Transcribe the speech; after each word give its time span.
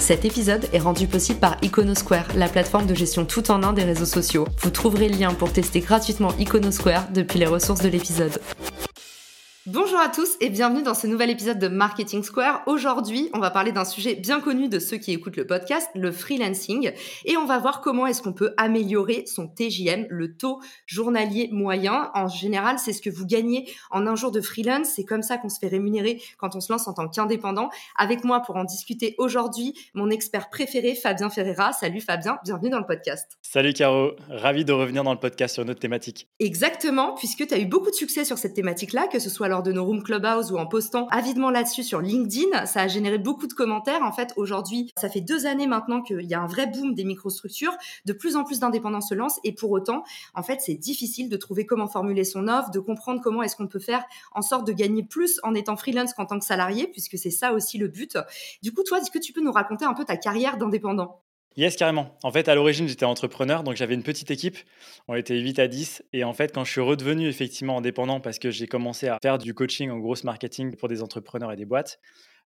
Cet 0.00 0.24
épisode 0.24 0.68
est 0.72 0.78
rendu 0.78 1.06
possible 1.06 1.38
par 1.38 1.56
Iconosquare, 1.60 2.26
la 2.34 2.48
plateforme 2.48 2.86
de 2.86 2.94
gestion 2.94 3.24
tout 3.24 3.50
en 3.50 3.62
un 3.62 3.72
des 3.72 3.84
réseaux 3.84 4.06
sociaux. 4.06 4.46
Vous 4.58 4.70
trouverez 4.70 5.08
le 5.08 5.16
lien 5.16 5.34
pour 5.34 5.52
tester 5.52 5.80
gratuitement 5.80 6.32
Iconosquare 6.38 7.08
depuis 7.12 7.38
les 7.38 7.46
ressources 7.46 7.82
de 7.82 7.88
l'épisode. 7.88 8.40
Bonjour 9.70 9.98
à 9.98 10.08
tous 10.08 10.38
et 10.40 10.48
bienvenue 10.48 10.82
dans 10.82 10.94
ce 10.94 11.06
nouvel 11.06 11.28
épisode 11.28 11.58
de 11.58 11.68
Marketing 11.68 12.22
Square. 12.22 12.62
Aujourd'hui, 12.64 13.28
on 13.34 13.38
va 13.38 13.50
parler 13.50 13.70
d'un 13.70 13.84
sujet 13.84 14.14
bien 14.14 14.40
connu 14.40 14.70
de 14.70 14.78
ceux 14.78 14.96
qui 14.96 15.12
écoutent 15.12 15.36
le 15.36 15.46
podcast, 15.46 15.90
le 15.94 16.10
freelancing, 16.10 16.90
et 17.26 17.36
on 17.36 17.44
va 17.44 17.58
voir 17.58 17.82
comment 17.82 18.06
est-ce 18.06 18.22
qu'on 18.22 18.32
peut 18.32 18.54
améliorer 18.56 19.24
son 19.26 19.46
TJM, 19.46 20.06
le 20.08 20.34
taux 20.38 20.62
journalier 20.86 21.50
moyen. 21.52 22.10
En 22.14 22.28
général, 22.28 22.78
c'est 22.78 22.94
ce 22.94 23.02
que 23.02 23.10
vous 23.10 23.26
gagnez 23.26 23.70
en 23.90 24.06
un 24.06 24.14
jour 24.16 24.30
de 24.30 24.40
freelance. 24.40 24.88
C'est 24.96 25.04
comme 25.04 25.20
ça 25.20 25.36
qu'on 25.36 25.50
se 25.50 25.58
fait 25.58 25.68
rémunérer 25.68 26.22
quand 26.38 26.56
on 26.56 26.60
se 26.60 26.72
lance 26.72 26.88
en 26.88 26.94
tant 26.94 27.06
qu'indépendant. 27.06 27.68
Avec 27.98 28.24
moi 28.24 28.40
pour 28.40 28.56
en 28.56 28.64
discuter 28.64 29.16
aujourd'hui, 29.18 29.74
mon 29.92 30.08
expert 30.08 30.48
préféré, 30.48 30.94
Fabien 30.94 31.28
Ferreira. 31.28 31.74
Salut 31.74 32.00
Fabien, 32.00 32.38
bienvenue 32.42 32.70
dans 32.70 32.80
le 32.80 32.86
podcast. 32.86 33.36
Salut 33.42 33.74
Caro, 33.74 34.12
ravi 34.30 34.64
de 34.64 34.72
revenir 34.72 35.04
dans 35.04 35.12
le 35.12 35.20
podcast 35.20 35.56
sur 35.56 35.66
notre 35.66 35.80
thématique. 35.80 36.26
Exactement, 36.40 37.14
puisque 37.16 37.46
tu 37.46 37.52
as 37.52 37.58
eu 37.58 37.66
beaucoup 37.66 37.90
de 37.90 37.96
succès 37.96 38.24
sur 38.24 38.38
cette 38.38 38.54
thématique-là, 38.54 39.08
que 39.08 39.18
ce 39.18 39.28
soit 39.28 39.57
de 39.62 39.72
nos 39.72 39.84
rooms 39.84 40.02
clubhouse 40.02 40.50
ou 40.50 40.58
en 40.58 40.66
postant 40.66 41.08
avidement 41.08 41.50
là-dessus 41.50 41.82
sur 41.82 42.00
LinkedIn. 42.00 42.66
Ça 42.66 42.82
a 42.82 42.88
généré 42.88 43.18
beaucoup 43.18 43.46
de 43.46 43.52
commentaires. 43.52 44.02
En 44.02 44.12
fait, 44.12 44.32
aujourd'hui, 44.36 44.92
ça 44.98 45.08
fait 45.08 45.20
deux 45.20 45.46
années 45.46 45.66
maintenant 45.66 46.02
qu'il 46.02 46.22
y 46.22 46.34
a 46.34 46.40
un 46.40 46.46
vrai 46.46 46.66
boom 46.66 46.94
des 46.94 47.04
microstructures. 47.04 47.76
De 48.04 48.12
plus 48.12 48.36
en 48.36 48.44
plus 48.44 48.60
d'indépendants 48.60 49.00
se 49.00 49.14
lancent 49.14 49.40
et 49.44 49.52
pour 49.52 49.70
autant, 49.70 50.04
en 50.34 50.42
fait, 50.42 50.60
c'est 50.60 50.74
difficile 50.74 51.28
de 51.28 51.36
trouver 51.36 51.66
comment 51.66 51.88
formuler 51.88 52.24
son 52.24 52.48
offre, 52.48 52.70
de 52.70 52.80
comprendre 52.80 53.20
comment 53.22 53.42
est-ce 53.42 53.56
qu'on 53.56 53.68
peut 53.68 53.78
faire 53.78 54.04
en 54.32 54.42
sorte 54.42 54.66
de 54.66 54.72
gagner 54.72 55.02
plus 55.02 55.40
en 55.42 55.54
étant 55.54 55.76
freelance 55.76 56.14
qu'en 56.14 56.26
tant 56.26 56.38
que 56.38 56.44
salarié, 56.44 56.86
puisque 56.86 57.18
c'est 57.18 57.30
ça 57.30 57.52
aussi 57.52 57.78
le 57.78 57.88
but. 57.88 58.18
Du 58.62 58.72
coup, 58.72 58.82
toi, 58.82 58.98
est-ce 58.98 59.10
que 59.10 59.18
tu 59.18 59.32
peux 59.32 59.42
nous 59.42 59.52
raconter 59.52 59.84
un 59.84 59.94
peu 59.94 60.04
ta 60.04 60.16
carrière 60.16 60.58
d'indépendant? 60.58 61.20
Yes, 61.58 61.74
carrément. 61.74 62.16
En 62.22 62.30
fait, 62.30 62.48
à 62.48 62.54
l'origine, 62.54 62.86
j'étais 62.86 63.04
entrepreneur, 63.04 63.64
donc 63.64 63.74
j'avais 63.74 63.94
une 63.94 64.04
petite 64.04 64.30
équipe. 64.30 64.56
On 65.08 65.16
était 65.16 65.36
8 65.36 65.58
à 65.58 65.66
10. 65.66 66.04
Et 66.12 66.22
en 66.22 66.32
fait, 66.32 66.54
quand 66.54 66.62
je 66.62 66.70
suis 66.70 66.80
redevenu 66.80 67.26
effectivement 67.26 67.78
indépendant, 67.78 68.20
parce 68.20 68.38
que 68.38 68.52
j'ai 68.52 68.68
commencé 68.68 69.08
à 69.08 69.18
faire 69.20 69.38
du 69.38 69.54
coaching 69.54 69.90
en 69.90 69.98
grosse 69.98 70.22
marketing 70.22 70.76
pour 70.76 70.86
des 70.88 71.02
entrepreneurs 71.02 71.50
et 71.50 71.56
des 71.56 71.64
boîtes, 71.64 71.98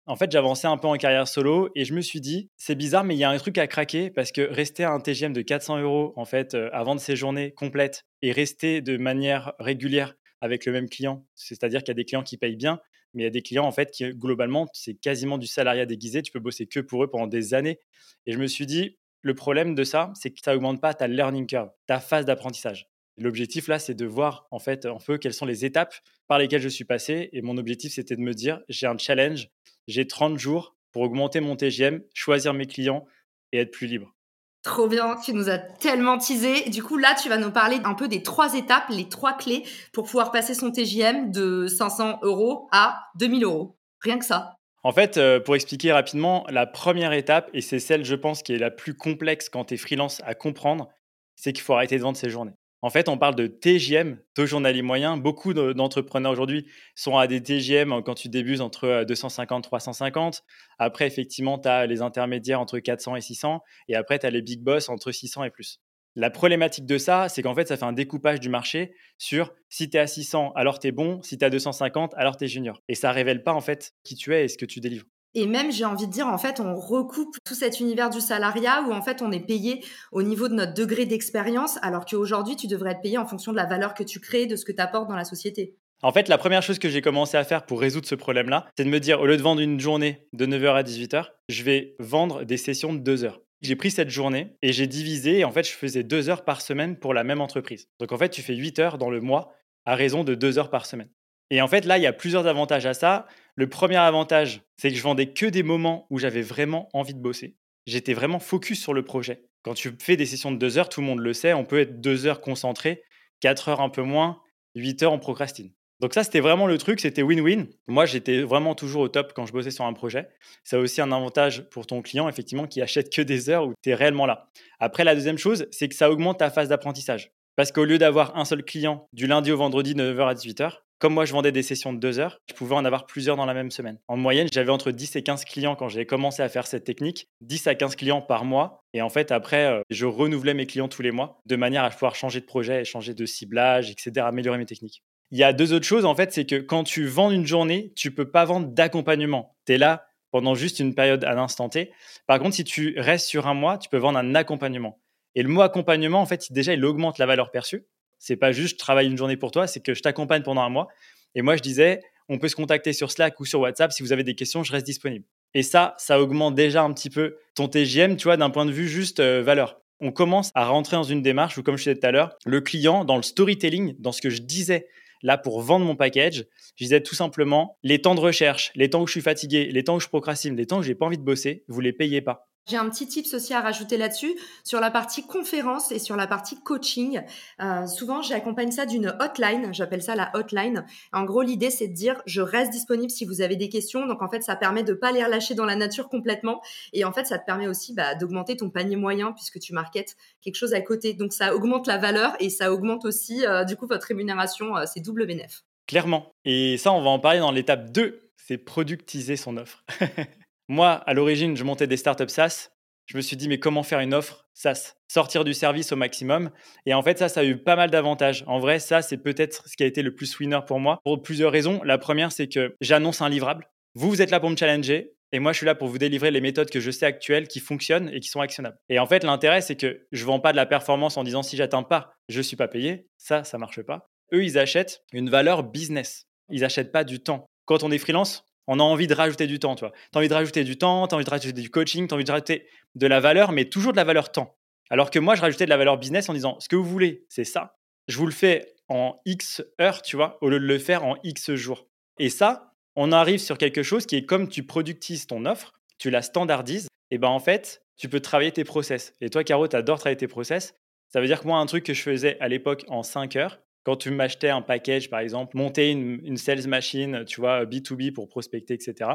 en 0.07 0.15
fait, 0.15 0.31
j'avançais 0.31 0.69
un 0.69 0.77
peu 0.77 0.87
en 0.87 0.95
carrière 0.95 1.27
solo 1.27 1.71
et 1.75 1.85
je 1.85 1.93
me 1.93 2.03
suis 2.03 2.21
dit, 2.21 2.51
c'est 2.57 2.77
bizarre, 2.77 3.03
mais 3.03 3.17
il 3.17 3.19
y 3.19 3.25
a 3.25 3.31
un 3.31 3.37
truc 3.37 3.59
à 3.59 3.67
craquer 3.67 4.11
parce 4.11 4.31
que 4.31 4.43
rester 4.43 4.85
à 4.85 4.93
un 4.93 5.01
TGM 5.01 5.33
de 5.33 5.43
400 5.43 5.81
euros, 5.81 6.13
en 6.15 6.25
fait, 6.25 6.55
euh, 6.55 6.71
avant 6.73 6.95
de 6.95 7.01
ces 7.01 7.17
journées 7.17 7.51
complètes 7.51 8.05
et 8.23 8.31
rester 8.31 8.81
de 8.81 8.97
manière 8.97 9.55
régulière 9.59 10.15
avec 10.41 10.67
le 10.67 10.73
même 10.73 10.89
client, 10.89 11.27
c'est-à-dire 11.35 11.81
qu'il 11.81 11.89
y 11.89 11.91
a 11.91 11.95
des 11.95 12.05
clients 12.05 12.23
qui 12.23 12.37
payent 12.37 12.55
bien, 12.55 12.79
mais 13.15 13.23
il 13.23 13.25
y 13.25 13.29
a 13.29 13.31
des 13.31 13.43
clients, 13.43 13.67
en 13.67 13.73
fait, 13.73 13.91
qui 13.91 14.09
globalement, 14.11 14.69
c'est 14.73 14.95
quasiment 14.95 15.37
du 15.37 15.47
salariat 15.47 15.85
déguisé. 15.85 16.23
Tu 16.23 16.31
peux 16.31 16.39
bosser 16.39 16.67
que 16.67 16.81
pour 16.81 17.03
eux 17.03 17.11
pendant 17.11 17.27
des 17.27 17.55
années. 17.55 17.81
Et 18.27 18.33
je 18.33 18.39
me 18.39 18.47
suis 18.47 18.67
dit, 18.67 18.99
le 19.23 19.35
problème 19.35 19.75
de 19.75 19.85
ça, 19.85 20.13
c'est 20.15 20.31
que 20.31 20.41
ça 20.43 20.55
augmente 20.55 20.81
pas 20.81 20.95
ta 20.95 21.07
learning 21.09 21.47
curve, 21.47 21.71
ta 21.87 22.01
phase 22.01 22.25
d'apprentissage. 22.25 22.89
L'objectif 23.17 23.69
là, 23.69 23.79
c'est 23.79 23.95
de 23.95 24.07
voir 24.07 24.47
en 24.51 24.59
fait 24.59 24.87
un 24.87 24.97
peu 24.97 25.19
quelles 25.19 25.35
sont 25.35 25.47
les 25.47 25.65
étapes 25.65 25.95
par 26.27 26.39
lesquelles 26.39 26.63
je 26.63 26.69
suis 26.69 26.85
passé. 26.85 27.29
Et 27.33 27.43
mon 27.43 27.59
objectif, 27.59 27.93
c'était 27.93 28.17
de 28.17 28.23
me 28.23 28.33
dire, 28.33 28.61
j'ai 28.69 28.87
un 28.87 28.97
challenge, 28.97 29.49
j'ai 29.89 30.07
30 30.07 30.39
jours 30.39 30.75
pour 30.93 31.03
augmenter 31.03 31.41
mon 31.41 31.55
TGM, 31.55 32.01
choisir 32.15 32.55
mes 32.55 32.67
clients 32.67 33.05
et 33.53 33.59
être 33.59 33.73
plus 33.73 33.87
libre. 33.87 34.15
Trop 34.63 34.89
bien, 34.89 35.17
tu 35.17 35.33
nous 35.33 35.49
as 35.49 35.59
tellement 35.59 36.19
teasé. 36.19 36.69
Du 36.69 36.83
coup, 36.83 36.99
là, 36.99 37.15
tu 37.15 37.29
vas 37.29 37.39
nous 37.39 37.51
parler 37.51 37.79
un 37.85 37.95
peu 37.95 38.09
des 38.09 38.23
trois 38.23 38.55
étapes, 38.55 38.89
les 38.91 39.09
trois 39.09 39.33
clés 39.33 39.65
pour 39.93 40.05
pouvoir 40.05 40.33
passer 40.33 40.55
son 40.55 40.71
TGM 40.71 41.31
de 41.31 41.67
500 41.67 42.21
euros 42.23 42.69
à 42.71 43.05
2000 43.17 43.45
euros. 43.45 43.79
Rien 44.03 44.19
que 44.19 44.25
ça. 44.25 44.60
En 44.83 44.93
fait, 44.93 45.19
euh, 45.19 45.41
pour 45.41 45.57
expliquer 45.57 45.93
rapidement, 45.93 46.47
la 46.49 46.67
première 46.67 47.13
étape, 47.13 47.51
et 47.53 47.61
c'est 47.61 47.81
celle, 47.81 48.05
je 48.05 48.15
pense, 48.15 48.43
qui 48.43 48.55
est 48.55 48.59
la 48.59 48.71
plus 48.71 48.95
complexe 48.95 49.51
quand 49.51 49.67
tu 49.67 49.75
es 49.75 49.77
freelance 49.77 50.23
à 50.25 50.35
comprendre, 50.35 50.89
c'est 51.37 51.53
qu'il 51.53 51.63
faut 51.63 51.75
arrêter 51.75 51.99
de 51.99 52.03
vendre 52.03 52.17
ses 52.17 52.31
journées. 52.31 52.55
En 52.83 52.89
fait, 52.89 53.11
on 53.11 53.19
parle 53.19 53.35
de 53.35 53.47
TGM, 53.47 54.19
taux 54.35 54.47
journalier 54.47 54.81
moyen. 54.81 55.19
Beaucoup 55.19 55.53
d'entrepreneurs 55.53 56.33
aujourd'hui 56.33 56.67
sont 56.95 57.19
à 57.19 57.27
des 57.27 57.43
TGM 57.43 57.93
euh, 57.93 58.01
quand 58.01 58.15
tu 58.15 58.31
débutes 58.31 58.63
entre 58.63 59.05
250 59.05 59.67
euh, 59.67 59.69
350. 59.69 60.43
Après, 60.79 61.07
effectivement, 61.07 61.59
tu 61.59 61.69
as 61.69 61.87
les 61.87 62.01
intermédiaires 62.01 62.61
entre 62.61 62.79
400 62.79 63.17
et 63.17 63.21
600. 63.21 63.61
Et 63.89 63.97
après, 63.97 64.19
tu 64.19 64.27
as 64.27 64.31
les 64.31 64.41
big 64.41 64.63
boss 64.63 64.89
entre 64.89 65.13
600 65.13 65.45
et 65.45 65.51
plus. 65.51 65.79
La 66.17 66.31
problématique 66.31 66.87
de 66.87 66.99
ça, 66.99 67.29
c'est 67.29 67.43
qu'en 67.43 67.55
fait, 67.55 67.69
ça 67.69 67.77
fait 67.77 67.85
un 67.85 67.93
découpage 67.93 68.41
du 68.41 68.49
marché 68.49 68.93
sur 69.17 69.53
si 69.69 69.89
tu 69.89 69.97
es 69.97 70.01
à 70.01 70.07
600, 70.07 70.53
alors 70.57 70.79
tu 70.79 70.89
es 70.89 70.93
bon, 70.93 71.23
si 71.23 71.39
tu 71.39 71.45
es 71.45 71.47
à 71.47 71.51
250, 71.51 72.15
alors 72.17 72.37
tu 72.37 72.45
es 72.45 72.49
junior. 72.49 72.83
Et 72.89 72.95
ça 72.95 73.13
révèle 73.13 73.45
pas 73.45 73.53
en 73.53 73.61
fait 73.61 73.93
qui 74.03 74.17
tu 74.17 74.35
es 74.35 74.45
et 74.45 74.49
ce 74.49 74.59
que 74.59 74.67
tu 74.67 74.81
délivres. 74.81 75.07
Et 75.35 75.47
même, 75.47 75.71
j'ai 75.71 75.85
envie 75.85 76.09
de 76.09 76.13
dire, 76.13 76.27
en 76.27 76.39
fait, 76.39 76.59
on 76.59 76.75
recoupe 76.75 77.37
tout 77.45 77.55
cet 77.55 77.79
univers 77.79 78.11
du 78.11 78.21
salariat 78.21 78.83
où, 78.89 78.93
en 78.93 79.01
fait, 79.01 79.23
on 79.23 79.31
est 79.31 79.47
payé 79.47 79.85
au 80.11 80.23
niveau 80.25 80.49
de 80.49 80.55
notre 80.55 80.75
degré 80.75 81.07
d'expérience, 81.07 81.79
alors 81.83 82.05
qu'aujourd'hui, 82.05 82.57
tu 82.57 82.67
devrais 82.67 82.93
être 82.93 83.03
payé 83.03 83.17
en 83.17 83.27
fonction 83.27 83.53
de 83.53 83.57
la 83.57 83.67
valeur 83.67 83.95
que 83.95 84.03
tu 84.03 84.19
crées, 84.19 84.47
de 84.47 84.57
ce 84.57 84.65
que 84.65 84.73
tu 84.73 84.81
apportes 84.81 85.09
dans 85.09 85.15
la 85.15 85.25
société. 85.25 85.77
En 86.03 86.13
fait, 86.13 86.29
la 86.29 86.39
première 86.39 86.63
chose 86.63 86.81
que 86.81 86.89
j'ai 86.89 87.03
commencé 87.03 87.37
à 87.37 87.45
faire 87.45 87.65
pour 87.65 87.81
résoudre 87.81 88.09
ce 88.09 88.15
problème-là, 88.17 88.67
c'est 88.77 88.85
de 88.85 88.89
me 88.89 88.99
dire, 88.99 89.21
au 89.21 89.27
lieu 89.27 89.37
de 89.37 89.43
vendre 89.43 89.61
une 89.61 89.79
journée 89.79 90.27
de 90.33 90.47
9h 90.47 90.75
à 90.75 90.83
18h, 90.83 91.27
je 91.49 91.63
vais 91.63 91.95
vendre 92.01 92.43
des 92.43 92.57
sessions 92.57 92.93
de 92.93 92.99
2 92.99 93.25
heures. 93.25 93.41
J'ai 93.63 93.77
pris 93.77 93.91
cette 93.91 94.11
journée 94.11 94.57
et 94.63 94.73
j'ai 94.73 94.87
divisé. 94.87 95.41
Et 95.41 95.45
en 95.45 95.51
fait, 95.51 95.67
je 95.67 95.73
faisais 95.73 96.03
deux 96.03 96.29
heures 96.29 96.45
par 96.45 96.61
semaine 96.61 96.97
pour 96.97 97.15
la 97.15 97.25
même 97.25 97.41
entreprise. 97.41 97.89
Donc 97.99 98.13
en 98.13 98.19
fait, 98.19 98.31
tu 98.31 98.43
fais 98.43 98.55
8 98.55 98.79
heures 98.79 98.99
dans 98.99 99.11
le 99.11 99.21
mois 99.21 99.53
à 99.85 99.95
raison 99.95 100.25
de 100.25 100.35
deux 100.35 100.59
heures 100.59 100.71
par 100.71 100.87
semaine. 100.87 101.11
Et 101.51 101.61
en 101.61 101.69
fait, 101.69 101.85
là, 101.85 101.99
il 101.99 102.03
y 102.03 102.07
a 102.07 102.13
plusieurs 102.13 102.47
avantages 102.47 102.87
à 102.87 102.95
ça. 102.95 103.27
Le 103.57 103.69
premier 103.69 103.97
avantage, 103.97 104.63
c'est 104.77 104.91
que 104.91 104.97
je 104.97 105.03
vendais 105.03 105.33
que 105.33 105.47
des 105.47 105.63
moments 105.63 106.07
où 106.11 106.19
j'avais 106.19 106.43
vraiment 106.43 106.89
envie 106.93 107.15
de 107.15 107.19
bosser. 107.19 107.57
J'étais 107.87 108.15
vraiment 108.15 108.39
focus 108.39 108.81
sur 108.81 108.95
le 108.95 109.05
projet. 109.05 109.45
Quand 109.63 109.75
tu 109.75 109.93
fais 110.01 110.17
des 110.17 110.27
sessions 110.27 110.53
de 110.53 110.57
deux 110.57 110.79
heures, 110.79 110.89
tout 110.89 111.01
le 111.01 111.07
monde 111.07 111.19
le 111.19 111.33
sait, 111.33 111.53
on 111.53 111.65
peut 111.65 111.81
être 111.81 112.01
deux 112.01 112.27
heures 112.27 112.41
concentré, 112.41 113.03
quatre 113.41 113.69
heures 113.69 113.81
un 113.81 113.91
peu 113.91 114.03
moins, 114.03 114.41
huit 114.75 115.03
heures 115.03 115.13
on 115.13 115.19
procrastine. 115.19 115.73
Donc 116.01 116.15
ça, 116.15 116.25
c'était 116.25 116.41
vraiment 116.41 116.67
le 116.67 116.79
truc, 116.79 116.99
c'était 116.99 117.23
win-win. 117.23 117.67
Moi, 117.87 118.07
j'étais 118.07 118.43
vraiment 118.43 118.75
toujours 118.75 119.03
au 119.03 119.09
top 119.09 119.33
quand 119.35 119.45
je 119.45 119.53
bossais 119.53 119.71
sur 119.71 119.85
un 119.85 119.93
projet. 119.93 120.29
Ça 120.65 120.77
a 120.77 120.81
aussi 120.81 121.01
un 121.03 121.13
avantage 121.13 121.69
pour 121.71 121.87
ton 121.87 122.01
client, 122.01 122.29
effectivement, 122.29 122.67
qui 122.67 122.81
achète 122.81 123.15
que 123.15 123.21
des 123.21 123.51
heures 123.51 123.67
où 123.67 123.75
tu 123.83 123.91
es 123.91 123.95
réellement 123.95 124.25
là. 124.25 124.49
Après, 124.79 125.05
la 125.05 125.15
deuxième 125.15 125.39
chose, 125.39 125.67
c'est 125.71 125.89
que 125.89 125.95
ça 125.95 126.11
augmente 126.11 126.39
ta 126.39 126.51
phase 126.51 126.69
d'apprentissage. 126.69 127.33
Parce 127.55 127.73
qu'au 127.73 127.85
lieu 127.85 127.99
d'avoir 127.99 128.37
un 128.39 128.47
seul 128.47 128.65
client 128.65 129.07
du 129.13 129.27
lundi 129.27 129.53
au 129.53 129.59
vendredi 129.59 129.95
de 129.95 130.03
9h 130.03 130.29
à 130.29 130.35
18h, 130.35 130.79
comme 130.99 131.15
moi 131.15 131.25
je 131.25 131.33
vendais 131.33 131.51
des 131.51 131.63
sessions 131.63 131.93
de 131.93 131.99
2 131.99 132.19
heures, 132.19 132.41
je 132.49 132.55
pouvais 132.55 132.75
en 132.75 132.85
avoir 132.85 133.07
plusieurs 133.07 133.37
dans 133.37 133.47
la 133.47 133.55
même 133.55 133.71
semaine. 133.71 133.99
En 134.07 134.17
moyenne, 134.17 134.49
j'avais 134.53 134.71
entre 134.71 134.93
10 134.93 135.17
et 135.17 135.23
15 135.23 135.45
clients 135.45 135.75
quand 135.75 135.89
j'ai 135.89 136.07
commencé 136.07 136.43
à 136.43 136.49
faire 136.49 136.67
cette 136.67 136.85
technique, 136.85 137.29
10 137.41 137.67
à 137.67 137.75
15 137.75 137.97
clients 137.97 138.21
par 138.21 138.45
mois. 138.45 138.85
Et 138.93 139.03
en 139.03 139.09
fait, 139.09 139.33
après, 139.33 139.67
euh, 139.67 139.81
je 139.91 140.07
renouvelais 140.07 140.55
mes 140.55 140.67
clients 140.67 140.89
tous 140.89 141.03
les 141.03 141.11
mois 141.11 141.41
de 141.47 141.57
manière 141.57 141.85
à 141.85 141.91
pouvoir 141.91 142.15
changer 142.15 142.41
de 142.41 142.47
projet, 142.47 142.85
changer 142.85 143.15
de 143.15 143.27
ciblage, 143.27 143.91
etc., 143.91 144.27
améliorer 144.27 144.59
mes 144.59 144.67
techniques. 144.67 145.03
Il 145.31 145.39
y 145.39 145.45
a 145.45 145.53
deux 145.53 145.73
autres 145.73 145.87
choses, 145.87 146.05
en 146.05 146.15
fait, 146.15 146.33
c'est 146.33 146.45
que 146.45 146.57
quand 146.57 146.83
tu 146.83 147.07
vends 147.07 147.31
une 147.31 147.47
journée, 147.47 147.93
tu 147.95 148.11
peux 148.11 148.31
pas 148.31 148.45
vendre 148.45 148.69
d'accompagnement. 148.69 149.57
Tu 149.67 149.75
es 149.75 149.79
là 149.79 150.07
pendant 150.33 150.55
juste 150.55 150.81
une 150.81 150.95
période 150.95 151.25
à 151.25 151.35
l'instant 151.35 151.69
T. 151.69 151.93
Par 152.27 152.39
contre, 152.39 152.57
si 152.57 152.65
tu 152.65 152.95
restes 152.99 153.27
sur 153.27 153.47
un 153.47 153.55
mois, 153.55 153.79
tu 153.79 153.89
peux 153.89 153.97
vendre 153.97 154.19
un 154.19 154.35
accompagnement. 154.35 155.01
Et 155.35 155.43
le 155.43 155.49
mot 155.49 155.63
accompagnement, 155.63 156.21
en 156.21 156.27
fait, 156.27 156.53
déjà, 156.53 156.73
il 156.73 156.85
augmente 156.85 157.19
la 157.19 157.27
valeur 157.27 157.51
perçue. 157.51 157.85
C'est 158.19 158.37
pas 158.37 158.53
juste 158.53 158.75
je 158.75 158.79
travaille 158.79 159.07
une 159.07 159.17
journée 159.17 159.37
pour 159.37 159.51
toi, 159.51 159.67
c'est 159.67 159.81
que 159.81 159.95
je 159.95 160.03
t'accompagne 160.03 160.43
pendant 160.43 160.63
un 160.63 160.69
mois. 160.69 160.89
Et 161.35 161.43
moi, 161.43 161.57
je 161.57 161.63
disais, 161.63 162.03
on 162.29 162.39
peut 162.39 162.49
se 162.49 162.57
contacter 162.57 162.93
sur 162.93 163.11
Slack 163.11 163.41
ou 163.41 163.45
sur 163.45 163.61
WhatsApp. 163.61 163.93
Si 163.93 164.03
vous 164.03 164.13
avez 164.13 164.25
des 164.25 164.35
questions, 164.35 164.63
je 164.63 164.73
reste 164.73 164.87
disponible. 164.87 165.25
Et 165.55 165.63
ça, 165.63 165.95
ça 165.99 166.21
augmente 166.21 166.55
déjà 166.55 166.83
un 166.83 166.93
petit 166.93 167.11
peu 167.11 167.37
ton 167.55 167.69
TGM, 167.69 168.17
tu 168.17 168.25
vois, 168.25 168.37
d'un 168.37 168.51
point 168.51 168.67
de 168.67 168.73
vue 168.73 168.89
juste 168.89 169.21
euh, 169.21 169.43
valeur. 169.43 169.81
On 170.01 170.13
commence 170.13 170.51
à 170.55 170.67
rentrer 170.67 170.97
dans 170.97 171.03
une 171.03 171.23
démarche 171.23 171.59
où, 171.59 171.63
comme 171.63 171.77
je 171.77 171.85
disais 171.85 171.97
tout 171.97 172.07
à 172.07 172.11
l'heure, 172.11 172.37
le 172.45 172.61
client, 172.61 173.05
dans 173.05 173.17
le 173.17 173.23
storytelling, 173.23 173.97
dans 173.99 174.13
ce 174.13 174.23
que 174.23 174.31
je 174.31 174.43
disais 174.43 174.87
Là, 175.23 175.39
pour 175.39 175.61
vendre 175.61 175.85
mon 175.85 175.97
package, 175.97 176.47
je 176.77 176.85
disais 176.85 177.03
tout 177.03 177.15
simplement 177.15 177.79
les 177.83 178.01
temps 178.01 178.15
de 178.15 178.21
recherche, 178.21 178.73
les 178.75 178.91
temps 178.91 179.03
où 179.03 179.07
je 179.07 179.13
suis 179.13 179.21
fatigué, 179.21 179.67
les 179.71 179.85
temps 179.85 179.97
où 179.97 180.01
je 180.01 180.09
procrastine, 180.09 180.57
les 180.57 180.67
temps 180.67 180.79
où 180.79 180.83
j'ai 180.83 180.95
pas 180.95 181.07
envie 181.07 181.19
de 181.19 181.23
bosser, 181.23 181.65
vous 181.69 181.81
les 181.81 181.93
payez 181.93 182.23
pas. 182.23 182.50
J'ai 182.71 182.77
un 182.77 182.89
petit 182.89 183.09
tips 183.09 183.35
aussi 183.35 183.53
à 183.53 183.61
rajouter 183.61 183.97
là-dessus 183.97 184.33
sur 184.63 184.79
la 184.79 184.93
partie 184.93 185.27
conférence 185.27 185.91
et 185.91 185.99
sur 185.99 186.15
la 186.15 186.29
partie 186.29 186.61
coaching. 186.63 187.21
Euh, 187.61 187.87
souvent, 187.89 188.23
j'accompagne 188.23 188.71
ça 188.71 188.87
d'une 188.87 189.13
hotline. 189.19 189.75
J'appelle 189.75 190.03
ça 190.03 190.15
la 190.15 190.31
hotline. 190.35 190.87
En 191.13 191.25
gros, 191.25 191.43
l'idée, 191.43 191.71
c'est 191.71 191.89
de 191.89 191.95
dire 191.95 192.23
je 192.27 192.41
reste 192.41 192.71
disponible 192.71 193.11
si 193.11 193.25
vous 193.25 193.41
avez 193.41 193.57
des 193.57 193.69
questions. 193.69 194.07
Donc, 194.07 194.23
en 194.23 194.29
fait, 194.29 194.43
ça 194.43 194.55
permet 194.55 194.85
de 194.85 194.95
pas 194.95 195.11
les 195.11 195.25
relâcher 195.25 195.55
dans 195.55 195.65
la 195.65 195.75
nature 195.75 196.09
complètement. 196.09 196.63
Et 196.93 197.05
en 197.05 197.13
fait, 197.13 197.25
ça 197.25 197.41
te 197.41 197.45
permet 197.45 197.67
aussi 197.67 197.93
bah, 197.93 198.15
d'augmenter 198.15 198.57
ton 198.57 198.71
panier 198.71 198.95
moyen 198.95 199.33
puisque 199.33 199.59
tu 199.59 199.73
marketes 199.73 200.17
quelque 200.41 200.55
chose 200.55 200.73
à 200.73 200.81
côté. 200.81 201.13
Donc, 201.13 201.33
ça 201.33 201.57
augmente 201.57 201.89
la 201.89 201.99
valeur 201.99 202.37
et 202.39 202.51
ça 202.51 202.73
augmente 202.73 203.05
aussi, 203.05 203.45
euh, 203.45 203.65
du 203.65 203.75
coup, 203.75 203.89
votre 203.89 204.07
rémunération. 204.07 204.77
Euh, 204.77 204.85
c'est 204.87 205.01
double 205.01 205.27
bénéf. 205.27 205.65
Clairement. 205.89 206.33
Et 206.45 206.79
ça, 206.79 206.93
on 206.93 207.03
va 207.03 207.11
en 207.11 207.19
parler 207.19 207.41
dans 207.41 207.51
l'étape 207.51 207.91
2. 207.91 208.31
C'est 208.37 208.59
productiser 208.59 209.37
son 209.37 209.57
offre. 209.57 209.85
Moi, 210.71 210.93
à 211.05 211.15
l'origine, 211.15 211.57
je 211.57 211.65
montais 211.65 211.89
des 211.89 211.97
startups 211.97 212.29
SaaS. 212.29 212.71
Je 213.07 213.17
me 213.17 213.23
suis 213.23 213.37
dit, 213.37 213.49
mais 213.49 213.59
comment 213.59 213.83
faire 213.83 213.99
une 213.99 214.15
offre 214.15 214.47
SaaS? 214.55 214.95
Sortir 215.09 215.43
du 215.43 215.53
service 215.53 215.91
au 215.91 215.97
maximum. 215.97 216.53
Et 216.87 216.95
en 216.95 217.03
fait, 217.03 217.19
ça, 217.19 217.29
ça 217.29 217.41
a 217.41 217.45
eu 217.45 217.57
pas 217.57 217.75
mal 217.75 217.91
d'avantages. 217.91 218.45
En 218.47 218.61
vrai, 218.61 218.79
ça, 218.79 219.03
c'est 219.03 219.17
peut-être 219.17 219.67
ce 219.67 219.77
qui 219.77 219.83
a 219.83 219.87
été 219.87 220.01
le 220.01 220.15
plus 220.15 220.39
winner 220.39 220.61
pour 220.65 220.79
moi, 220.79 221.01
pour 221.03 221.21
plusieurs 221.23 221.51
raisons. 221.51 221.83
La 221.83 221.99
première, 221.99 222.31
c'est 222.31 222.47
que 222.47 222.77
j'annonce 222.81 223.21
un 223.21 223.29
livrable. 223.29 223.69
Vous, 223.97 224.11
vous 224.11 224.23
êtes 224.23 224.31
là 224.31 224.39
pour 224.39 224.49
me 224.49 224.57
challenger. 224.57 225.11
Et 225.33 225.41
moi, 225.41 225.51
je 225.51 225.57
suis 225.57 225.67
là 225.67 225.75
pour 225.75 225.89
vous 225.89 225.99
délivrer 225.99 226.31
les 226.31 226.41
méthodes 226.41 226.71
que 226.71 226.79
je 226.79 226.93
sais 226.93 227.05
actuelles 227.05 227.49
qui 227.49 227.59
fonctionnent 227.59 228.09
et 228.11 228.21
qui 228.21 228.29
sont 228.29 228.41
actionnables. 228.41 228.79
Et 228.89 229.01
en 229.01 229.07
fait, 229.07 229.25
l'intérêt, 229.25 229.63
c'est 229.63 229.75
que 229.75 230.07
je 230.13 230.23
ne 230.23 230.27
vends 230.29 230.39
pas 230.39 230.53
de 230.53 230.57
la 230.57 230.67
performance 230.67 231.17
en 231.17 231.25
disant 231.25 231.43
si 231.43 231.57
j'atteins 231.57 231.83
pas, 231.83 232.13
je 232.29 232.39
ne 232.39 232.45
suis 232.45 232.57
pas 232.57 232.69
payé. 232.69 233.09
Ça, 233.19 233.43
ça 233.43 233.59
marche 233.59 233.83
pas. 233.83 234.07
Eux, 234.33 234.45
ils 234.45 234.57
achètent 234.57 235.03
une 235.13 235.31
valeur 235.31 235.65
business. 235.65 236.29
Ils 236.49 236.61
n'achètent 236.61 236.93
pas 236.93 237.03
du 237.03 237.19
temps. 237.19 237.45
Quand 237.65 237.83
on 237.83 237.91
est 237.91 237.99
freelance, 237.99 238.45
on 238.73 238.79
a 238.79 238.85
envie 238.85 239.09
de 239.09 239.15
rajouter 239.15 239.49
du 239.49 239.59
temps, 239.59 239.75
tu 239.75 239.81
vois. 239.81 239.91
Tu 239.91 240.11
as 240.15 240.19
envie 240.19 240.29
de 240.29 240.35
rajouter 240.35 240.63
du 240.63 240.79
temps, 240.79 241.09
tu 241.09 241.15
as 241.15 241.17
envie 241.17 241.25
de 241.25 241.31
rajouter 241.31 241.61
du 241.61 241.71
coaching, 241.71 242.07
tu 242.07 242.15
as 242.15 242.17
envie 242.17 242.23
de 242.23 242.31
rajouter 242.31 242.69
de 242.95 243.07
la 243.09 243.19
valeur, 243.19 243.51
mais 243.51 243.65
toujours 243.65 243.91
de 243.91 243.97
la 243.97 244.05
valeur 244.05 244.31
temps. 244.31 244.57
Alors 244.91 245.11
que 245.11 245.19
moi, 245.19 245.35
je 245.35 245.41
rajoutais 245.41 245.65
de 245.65 245.71
la 245.71 245.77
valeur 245.77 245.99
business 245.99 246.29
en 246.29 246.35
disant, 246.35 246.57
ce 246.61 246.69
que 246.69 246.77
vous 246.77 246.85
voulez, 246.85 247.27
c'est 247.29 247.45
ça. 247.45 247.75
Je 248.07 248.17
vous 248.17 248.27
le 248.27 248.33
fais 248.33 248.77
en 248.87 249.21
X 249.27 249.61
heures, 249.81 250.03
tu 250.03 250.15
vois, 250.15 250.39
au 250.41 250.49
lieu 250.49 250.61
de 250.61 250.65
le 250.65 250.79
faire 250.79 251.05
en 251.05 251.17
X 251.25 251.53
jours. 251.55 251.89
Et 252.21 252.29
ça, 252.29 252.73
on 252.95 253.11
arrive 253.11 253.41
sur 253.41 253.59
quelque 253.59 253.83
chose 253.83 254.07
qui 254.07 254.15
est 254.15 254.25
comme 254.25 254.49
tu 254.49 254.63
productises 254.63 255.27
ton 255.27 255.47
offre, 255.47 255.73
tu 255.99 256.11
la 256.11 256.23
standardises, 256.23 256.87
et 257.11 257.19
ben 257.19 257.29
en 257.29 257.41
fait, 257.41 257.83
tu 257.97 258.09
peux 258.09 258.21
travailler 258.21 258.53
tes 258.53 258.65
process. 258.65 259.15
Et 259.21 259.31
toi, 259.31 259.43
Caro, 259.43 259.67
tu 259.67 259.75
adores 259.75 259.99
travailler 259.99 260.17
tes 260.17 260.29
process. 260.29 260.75
Ça 261.09 261.21
veut 261.21 261.27
dire 261.27 261.41
que 261.41 261.47
moi, 261.49 261.59
un 261.59 261.67
truc 261.67 261.85
que 261.85 261.93
je 261.93 262.03
faisais 262.03 262.39
à 262.39 262.47
l'époque 262.47 262.85
en 262.87 263.03
5 263.03 263.35
heures, 263.35 263.59
quand 263.85 263.97
tu 263.97 264.11
m'achetais 264.11 264.51
un 264.51 264.63
package, 264.63 265.11
par 265.11 265.21
exemple, 265.21 265.57
monter 265.57 265.91
une, 265.91 266.37
sales 266.37 266.69
machine, 266.69 267.25
tu 267.25 267.41
vois, 267.41 267.65
B2B 267.65 268.13
pour 268.13 268.29
prospecter, 268.29 268.75
etc. 268.75 269.11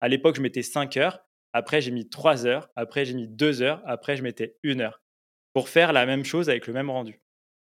À 0.00 0.08
l'époque, 0.08 0.36
je 0.36 0.42
mettais 0.42 0.62
5 0.62 0.96
heures. 0.96 1.20
Après, 1.52 1.80
j'ai 1.80 1.90
mis 1.90 2.08
3 2.08 2.46
heures. 2.46 2.68
Après, 2.76 3.04
j'ai 3.04 3.14
mis 3.14 3.28
2 3.28 3.62
heures. 3.62 3.82
Après, 3.86 4.16
je 4.16 4.22
mettais 4.22 4.56
1 4.64 4.80
heure 4.80 5.00
pour 5.52 5.68
faire 5.68 5.92
la 5.92 6.06
même 6.06 6.24
chose 6.24 6.50
avec 6.50 6.66
le 6.66 6.72
même 6.72 6.90
rendu. 6.90 7.20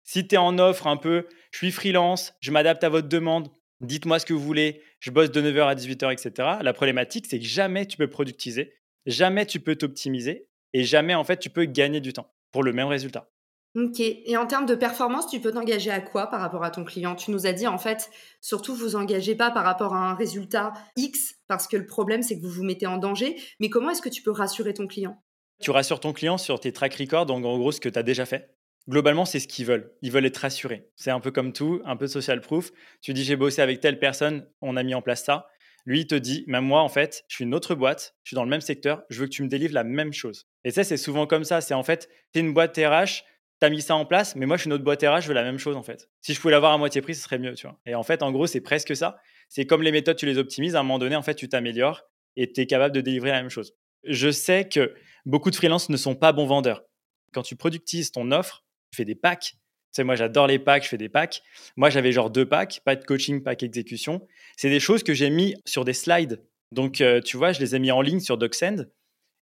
Si 0.04 0.26
tu 0.26 0.34
es 0.34 0.38
en 0.38 0.58
offre 0.58 0.86
un 0.86 0.96
peu, 0.96 1.26
je 1.52 1.58
suis 1.58 1.70
freelance, 1.70 2.34
je 2.40 2.50
m'adapte 2.50 2.82
à 2.84 2.88
votre 2.88 3.08
demande, 3.08 3.48
dites-moi 3.80 4.18
ce 4.18 4.26
que 4.26 4.32
vous 4.32 4.40
voulez, 4.40 4.82
je 4.98 5.10
bosse 5.10 5.30
de 5.30 5.40
9h 5.40 5.68
à 5.68 5.74
18h, 5.74 6.12
etc. 6.12 6.48
La 6.62 6.72
problématique, 6.72 7.26
c'est 7.26 7.38
que 7.38 7.44
jamais 7.44 7.86
tu 7.86 7.96
peux 7.96 8.08
productiser, 8.08 8.74
jamais 9.06 9.46
tu 9.46 9.60
peux 9.60 9.76
t'optimiser 9.76 10.48
et 10.72 10.84
jamais, 10.84 11.14
en 11.14 11.24
fait, 11.24 11.38
tu 11.38 11.50
peux 11.50 11.64
gagner 11.64 12.00
du 12.00 12.12
temps 12.12 12.32
pour 12.52 12.62
le 12.62 12.72
même 12.72 12.88
résultat. 12.88 13.30
Ok. 13.76 14.00
Et 14.00 14.36
en 14.36 14.46
termes 14.46 14.66
de 14.66 14.74
performance, 14.74 15.28
tu 15.28 15.40
peux 15.40 15.52
t'engager 15.52 15.90
à 15.90 16.00
quoi 16.00 16.26
par 16.26 16.40
rapport 16.40 16.64
à 16.64 16.70
ton 16.70 16.84
client? 16.84 17.14
Tu 17.14 17.30
nous 17.30 17.46
as 17.46 17.52
dit 17.52 17.68
en 17.68 17.78
fait, 17.78 18.10
surtout 18.40 18.74
vous 18.74 18.96
engagez 18.96 19.36
pas 19.36 19.50
par 19.50 19.64
rapport 19.64 19.94
à 19.94 20.10
un 20.10 20.14
résultat 20.14 20.72
X 20.96 21.36
parce 21.46 21.68
que 21.68 21.76
le 21.76 21.86
problème 21.86 22.22
c'est 22.22 22.36
que 22.36 22.42
vous 22.42 22.50
vous 22.50 22.64
mettez 22.64 22.86
en 22.86 22.96
danger. 22.96 23.40
Mais 23.60 23.68
comment 23.68 23.90
est-ce 23.90 24.02
que 24.02 24.08
tu 24.08 24.22
peux 24.22 24.32
rassurer 24.32 24.74
ton 24.74 24.88
client? 24.88 25.22
Tu 25.60 25.70
rassures 25.70 26.00
ton 26.00 26.12
client 26.12 26.36
sur 26.36 26.58
tes 26.58 26.72
track 26.72 26.94
records, 26.94 27.26
donc 27.26 27.44
en 27.44 27.58
gros 27.58 27.70
ce 27.70 27.80
que 27.80 27.88
tu 27.88 27.98
as 27.98 28.02
déjà 28.02 28.26
fait? 28.26 28.56
Globalement, 28.88 29.24
c'est 29.24 29.38
ce 29.38 29.46
qu'ils 29.46 29.66
veulent. 29.66 29.92
Ils 30.02 30.10
veulent 30.10 30.26
être 30.26 30.38
rassurés. 30.38 30.90
C'est 30.96 31.10
un 31.10 31.20
peu 31.20 31.30
comme 31.30 31.52
tout, 31.52 31.80
un 31.84 31.96
peu 31.96 32.08
social 32.08 32.40
proof. 32.40 32.72
Tu 33.02 33.12
dis 33.12 33.22
j'ai 33.22 33.36
bossé 33.36 33.62
avec 33.62 33.80
telle 33.80 34.00
personne, 34.00 34.48
on 34.62 34.76
a 34.76 34.82
mis 34.82 34.94
en 34.94 35.02
place 35.02 35.22
ça. 35.22 35.46
Lui, 35.86 36.00
il 36.00 36.06
te 36.06 36.14
dit, 36.14 36.44
même 36.46 36.64
moi, 36.64 36.82
en 36.82 36.88
fait, 36.88 37.24
je 37.28 37.36
suis 37.36 37.44
une 37.44 37.54
autre 37.54 37.74
boîte, 37.74 38.14
je 38.22 38.30
suis 38.30 38.34
dans 38.34 38.44
le 38.44 38.50
même 38.50 38.60
secteur, 38.60 39.02
je 39.08 39.20
veux 39.20 39.26
que 39.26 39.32
tu 39.32 39.42
me 39.42 39.48
délivres 39.48 39.74
la 39.74 39.84
même 39.84 40.12
chose. 40.12 40.46
Et 40.64 40.70
ça, 40.70 40.84
c'est 40.84 40.96
souvent 40.96 41.26
comme 41.26 41.44
ça. 41.44 41.60
C'est 41.60 41.74
en 41.74 41.82
fait, 41.82 42.08
tu 42.32 42.38
es 42.38 42.42
une 42.42 42.52
boîte 42.52 42.76
RH, 42.76 43.24
tu 43.60 43.66
as 43.66 43.70
mis 43.70 43.82
ça 43.82 43.94
en 43.94 44.06
place, 44.06 44.36
mais 44.36 44.46
moi, 44.46 44.56
je 44.56 44.62
suis 44.62 44.68
une 44.68 44.72
autre 44.72 44.84
boîte 44.84 45.02
RH, 45.02 45.22
je 45.22 45.28
veux 45.28 45.34
la 45.34 45.42
même 45.42 45.58
chose 45.58 45.76
en 45.76 45.82
fait. 45.82 46.08
Si 46.20 46.34
je 46.34 46.40
pouvais 46.40 46.52
l'avoir 46.52 46.72
à 46.72 46.78
moitié 46.78 47.02
prix, 47.02 47.14
ce 47.14 47.22
serait 47.22 47.38
mieux, 47.38 47.54
tu 47.54 47.66
vois. 47.66 47.78
Et 47.86 47.94
en 47.94 48.02
fait, 48.02 48.22
en 48.22 48.32
gros, 48.32 48.46
c'est 48.46 48.60
presque 48.60 48.96
ça. 48.96 49.18
C'est 49.48 49.66
comme 49.66 49.82
les 49.82 49.92
méthodes, 49.92 50.16
tu 50.16 50.26
les 50.26 50.38
optimises, 50.38 50.76
à 50.76 50.80
un 50.80 50.82
moment 50.82 50.98
donné, 50.98 51.16
en 51.16 51.22
fait, 51.22 51.34
tu 51.34 51.48
t'améliores 51.48 52.04
et 52.36 52.50
tu 52.50 52.60
es 52.60 52.66
capable 52.66 52.94
de 52.94 53.00
délivrer 53.00 53.30
la 53.30 53.42
même 53.42 53.50
chose. 53.50 53.74
Je 54.04 54.30
sais 54.30 54.68
que 54.68 54.94
beaucoup 55.26 55.50
de 55.50 55.56
freelances 55.56 55.88
ne 55.90 55.96
sont 55.96 56.14
pas 56.14 56.32
bons 56.32 56.46
vendeurs. 56.46 56.84
Quand 57.32 57.42
tu 57.42 57.56
productises 57.56 58.12
ton 58.12 58.32
offre, 58.32 58.64
tu 58.92 58.96
fais 58.96 59.04
des 59.04 59.14
packs. 59.14 59.52
Tu 59.52 59.96
sais, 59.96 60.04
moi, 60.04 60.14
j'adore 60.14 60.46
les 60.46 60.58
packs, 60.58 60.84
je 60.84 60.88
fais 60.88 60.96
des 60.96 61.08
packs. 61.08 61.42
Moi, 61.76 61.90
j'avais 61.90 62.12
genre 62.12 62.30
deux 62.30 62.46
packs, 62.46 62.80
pas 62.84 62.96
de 62.96 63.04
coaching, 63.04 63.42
pack 63.42 63.62
exécution. 63.62 64.26
C'est 64.56 64.70
des 64.70 64.80
choses 64.80 65.02
que 65.02 65.14
j'ai 65.14 65.30
mis 65.30 65.56
sur 65.66 65.84
des 65.84 65.92
slides. 65.92 66.42
Donc, 66.72 67.00
euh, 67.00 67.20
tu 67.20 67.36
vois, 67.36 67.52
je 67.52 67.60
les 67.60 67.74
ai 67.74 67.78
mis 67.78 67.90
en 67.90 68.00
ligne 68.00 68.20
sur 68.20 68.38
DocSend. 68.38 68.86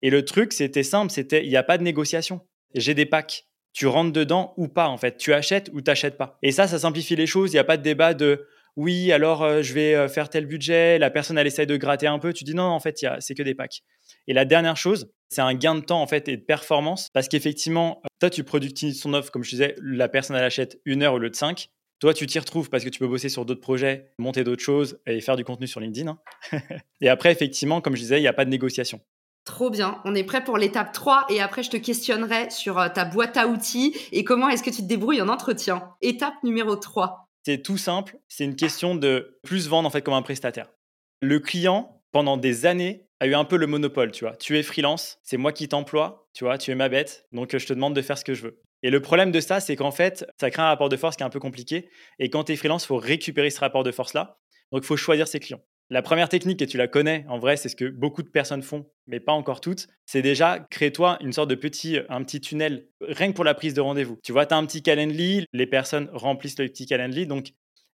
Et 0.03 0.11
le 0.11 0.25
truc, 0.25 0.53
c'était 0.53 0.85
simple, 0.85 1.11
c'était, 1.11 1.45
il 1.45 1.49
n'y 1.49 1.57
a 1.57 1.65
pas 1.65 1.79
de 1.79 1.83
négociation. 1.83 2.47
J'ai 2.75 2.95
des 2.95 3.07
packs 3.07 3.47
tu 3.77 3.87
rentres 3.87 4.13
dedans 4.13 4.55
ou 4.57 4.69
pas 4.69 4.89
en 4.89 4.97
fait. 4.97 5.19
Tu 5.19 5.35
achètes 5.35 5.69
ou 5.75 5.83
t'achètes 5.83 6.17
pas. 6.17 6.39
Et 6.43 6.51
ça, 6.51 6.67
ça 6.67 6.79
simplifie 6.79 7.15
les 7.15 7.27
choses. 7.27 7.53
Il 7.53 7.57
n'y 7.57 7.61
a 7.61 7.65
pas 7.65 7.77
de 7.77 7.83
débat 7.83 8.15
de 8.15 8.47
oui, 8.75 9.13
alors 9.13 9.43
euh, 9.43 9.61
je 9.61 9.75
vais 9.75 9.95
euh, 9.95 10.09
faire 10.09 10.31
tel 10.31 10.47
budget. 10.47 10.99
La 10.99 11.11
personne, 11.11 11.37
elle 11.37 11.47
essaye 11.47 11.67
de 11.67 11.77
gratter 11.77 12.07
un 12.07 12.19
peu. 12.19 12.33
Tu 12.33 12.45
dis 12.45 12.55
non, 12.55 12.65
en 12.65 12.81
fait, 12.81 13.05
c'est 13.21 13.35
que 13.35 13.43
des 13.43 13.55
packs. 13.55 13.83
Et 14.29 14.33
la 14.33 14.47
dernière 14.47 14.79
chose, 14.79 15.13
c'est 15.29 15.43
un 15.43 15.53
gain 15.53 15.75
de 15.75 15.81
temps 15.81 16.01
en 16.01 16.07
fait 16.07 16.27
et 16.29 16.39
de 16.39 16.43
performance 16.43 17.11
parce 17.13 17.29
qu'effectivement, 17.29 18.01
euh, 18.03 18.09
toi, 18.19 18.31
tu 18.31 18.45
productises 18.45 18.99
son 18.99 19.13
offre, 19.13 19.31
comme 19.31 19.45
je 19.45 19.51
disais, 19.51 19.77
la 19.83 20.09
personne, 20.09 20.37
elle 20.37 20.45
achète 20.45 20.81
une 20.87 21.03
heure 21.03 21.13
au 21.13 21.19
lieu 21.19 21.29
de 21.29 21.37
cinq. 21.37 21.69
Toi, 22.01 22.15
tu 22.15 22.27
t'y 22.27 22.39
retrouves 22.39 22.71
parce 22.71 22.83
que 22.83 22.89
tu 22.89 22.99
peux 22.99 23.09
bosser 23.09 23.29
sur 23.29 23.45
d'autres 23.45 23.61
projets, 23.61 24.13
monter 24.19 24.43
d'autres 24.43 24.63
choses 24.63 24.99
et 25.07 25.21
faire 25.21 25.37
du 25.37 25.45
contenu 25.45 25.67
sur 25.67 25.81
LinkedIn. 25.81 26.17
Hein. 26.53 26.61
et 27.03 27.11
après, 27.11 27.31
effectivement, 27.31 27.83
comme 27.83 27.95
je 27.95 28.01
disais, 28.01 28.19
il 28.19 28.23
n'y 28.23 28.29
a 28.29 28.35
pas 28.35 28.47
de 28.47 28.51
négociation. 28.51 29.01
Trop 29.47 29.71
bien. 29.71 30.03
On 30.05 30.15
est 30.17 30.25
prêt 30.25 30.43
pour 30.43 30.59
l'étape 30.59 30.93
3 30.93 31.27
et 31.31 31.41
après 31.41 31.63
je 31.63 31.71
te 31.71 31.77
questionnerai 31.77 32.51
sur 32.51 32.79
euh, 32.79 32.89
ta 32.89 33.05
boîte 33.05 33.37
à 33.37 33.47
outils 33.47 33.97
et 34.11 34.25
comment 34.25 34.49
est-ce 34.49 34.63
que 34.63 34.71
tu 34.71 34.83
te 34.83 34.89
débrouilles 34.89 35.23
en 35.23 35.29
entretien. 35.29 35.95
Étape 36.03 36.35
numéro 36.43 36.75
3. 36.75 37.29
C'est 37.45 37.63
tout 37.63 37.79
simple, 37.79 38.19
c'est 38.27 38.45
une 38.45 38.57
question 38.57 38.97
de 38.97 39.39
plus 39.45 39.69
vendre 39.69 39.87
en 39.87 39.91
fait 39.91 40.03
comme 40.03 40.15
un 40.15 40.23
prestataire. 40.23 40.73
Le 41.23 41.39
client 41.39 42.03
pendant 42.11 42.37
des 42.37 42.67
années 42.67 43.07
a 43.21 43.29
eu 43.29 43.35
un 43.35 43.45
peu 43.45 43.57
le 43.57 43.69
monopole, 43.69 44.11
tu 44.11 44.25
vois. 44.25 44.35
Tu 44.37 44.59
es 44.59 44.65
freelance, 44.65 45.21
c'est 45.23 45.37
moi 45.37 45.53
qui 45.53 45.69
t'emploie, 45.69 46.29
tu 46.35 46.43
vois, 46.43 46.59
tu 46.59 46.73
es 46.73 46.75
ma 46.75 46.89
bête, 46.89 47.25
donc 47.31 47.55
euh, 47.55 47.59
je 47.61 47.67
te 47.67 47.73
demande 47.73 47.95
de 47.95 48.03
faire 48.03 48.19
ce 48.19 48.25
que 48.25 48.35
je 48.35 48.43
veux. 48.43 48.61
Et 48.83 48.91
le 48.91 49.01
problème 49.01 49.31
de 49.31 49.41
ça, 49.41 49.61
c'est 49.61 49.77
qu'en 49.77 49.93
fait, 49.93 50.27
ça 50.41 50.51
crée 50.51 50.63
un 50.63 50.67
rapport 50.67 50.89
de 50.89 50.97
force 50.97 51.17
qui 51.17 51.23
est 51.23 51.27
un 51.27 51.31
peu 51.31 51.41
compliqué 51.41 51.89
et 52.19 52.31
quand 52.31 52.45
tu 52.45 52.53
es 52.53 52.57
freelance, 52.57 52.85
faut 52.85 52.99
récupérer 52.99 53.51
ce 53.51 53.61
rapport 53.61 53.85
de 53.85 53.93
force 53.93 54.13
là. 54.13 54.39
Donc 54.73 54.83
il 54.83 54.87
faut 54.87 54.97
choisir 54.97 55.29
ses 55.29 55.39
clients. 55.39 55.63
La 55.89 56.03
première 56.03 56.29
technique, 56.29 56.61
et 56.63 56.67
tu 56.67 56.77
la 56.79 56.89
connais, 56.89 57.25
en 57.29 57.39
vrai, 57.39 57.57
c'est 57.57 57.69
ce 57.69 57.77
que 57.77 57.85
beaucoup 57.85 58.25
de 58.25 58.29
personnes 58.29 58.63
font, 58.63 58.91
mais 59.07 59.21
pas 59.21 59.33
encore 59.33 59.61
toutes, 59.61 59.87
c'est 60.05 60.21
déjà 60.21 60.59
crée-toi 60.71 61.17
une 61.21 61.33
sorte 61.33 61.49
de 61.49 61.55
petit, 61.55 61.99
un 62.09 62.25
petit 62.25 62.41
tunnel, 62.41 62.89
rien 63.01 63.31
que 63.31 63.37
pour 63.37 63.45
la 63.45 63.55
prise 63.55 63.73
de 63.73 63.81
rendez-vous. 63.81 64.19
Tu 64.25 64.33
vois, 64.33 64.47
tu 64.47 64.55
as 64.55 64.57
un 64.57 64.67
petit 64.67 64.83
calendly, 64.83 65.47
les 65.53 65.67
personnes 65.67 66.11
remplissent 66.13 66.59
le 66.59 66.67
petit 66.67 66.87
calendly, 66.87 67.29
donc 67.29 67.53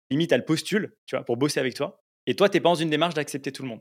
limite, 0.08 0.30
elles 0.30 0.44
postulent, 0.44 0.94
tu 1.06 1.16
vois, 1.16 1.24
pour 1.24 1.36
bosser 1.36 1.58
avec 1.58 1.74
toi. 1.74 2.00
Et 2.26 2.36
toi, 2.36 2.48
tu 2.48 2.56
n'es 2.56 2.60
pas 2.60 2.68
dans 2.68 2.76
une 2.76 2.90
démarche 2.90 3.14
d'accepter 3.14 3.50
tout 3.50 3.62
le 3.62 3.68
monde. 3.68 3.80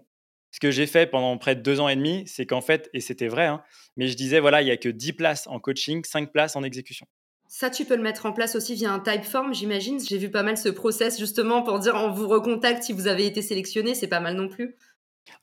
Ce 0.51 0.59
que 0.59 0.71
j'ai 0.71 0.87
fait 0.87 1.05
pendant 1.05 1.37
près 1.37 1.55
de 1.55 1.61
deux 1.61 1.79
ans 1.79 1.87
et 1.87 1.95
demi, 1.95 2.23
c'est 2.25 2.47
qu'en 2.47 2.61
fait, 2.61 2.89
et 2.93 3.01
c'était 3.01 3.27
vrai, 3.27 3.45
hein, 3.45 3.61
mais 3.95 4.07
je 4.07 4.15
disais, 4.15 4.39
voilà, 4.39 4.63
il 4.63 4.65
n'y 4.65 4.71
a 4.71 4.77
que 4.77 4.89
10 4.89 5.13
places 5.13 5.45
en 5.45 5.59
coaching, 5.59 6.03
5 6.03 6.31
places 6.31 6.55
en 6.55 6.63
exécution. 6.63 7.05
Ça, 7.51 7.71
tu 7.71 7.83
peux 7.83 7.95
le 7.95 8.03
mettre 8.03 8.27
en 8.27 8.31
place 8.31 8.55
aussi 8.55 8.75
via 8.75 8.93
un 8.93 8.99
typeform, 8.99 9.55
j'imagine. 9.55 9.99
J'ai 9.99 10.19
vu 10.19 10.29
pas 10.29 10.43
mal 10.43 10.55
ce 10.55 10.69
process 10.69 11.17
justement 11.17 11.63
pour 11.63 11.79
dire 11.79 11.95
on 11.95 12.11
vous 12.11 12.27
recontacte 12.27 12.83
si 12.83 12.93
vous 12.93 13.07
avez 13.07 13.25
été 13.25 13.41
sélectionné, 13.41 13.95
c'est 13.95 14.07
pas 14.07 14.19
mal 14.19 14.35
non 14.35 14.47
plus. 14.47 14.75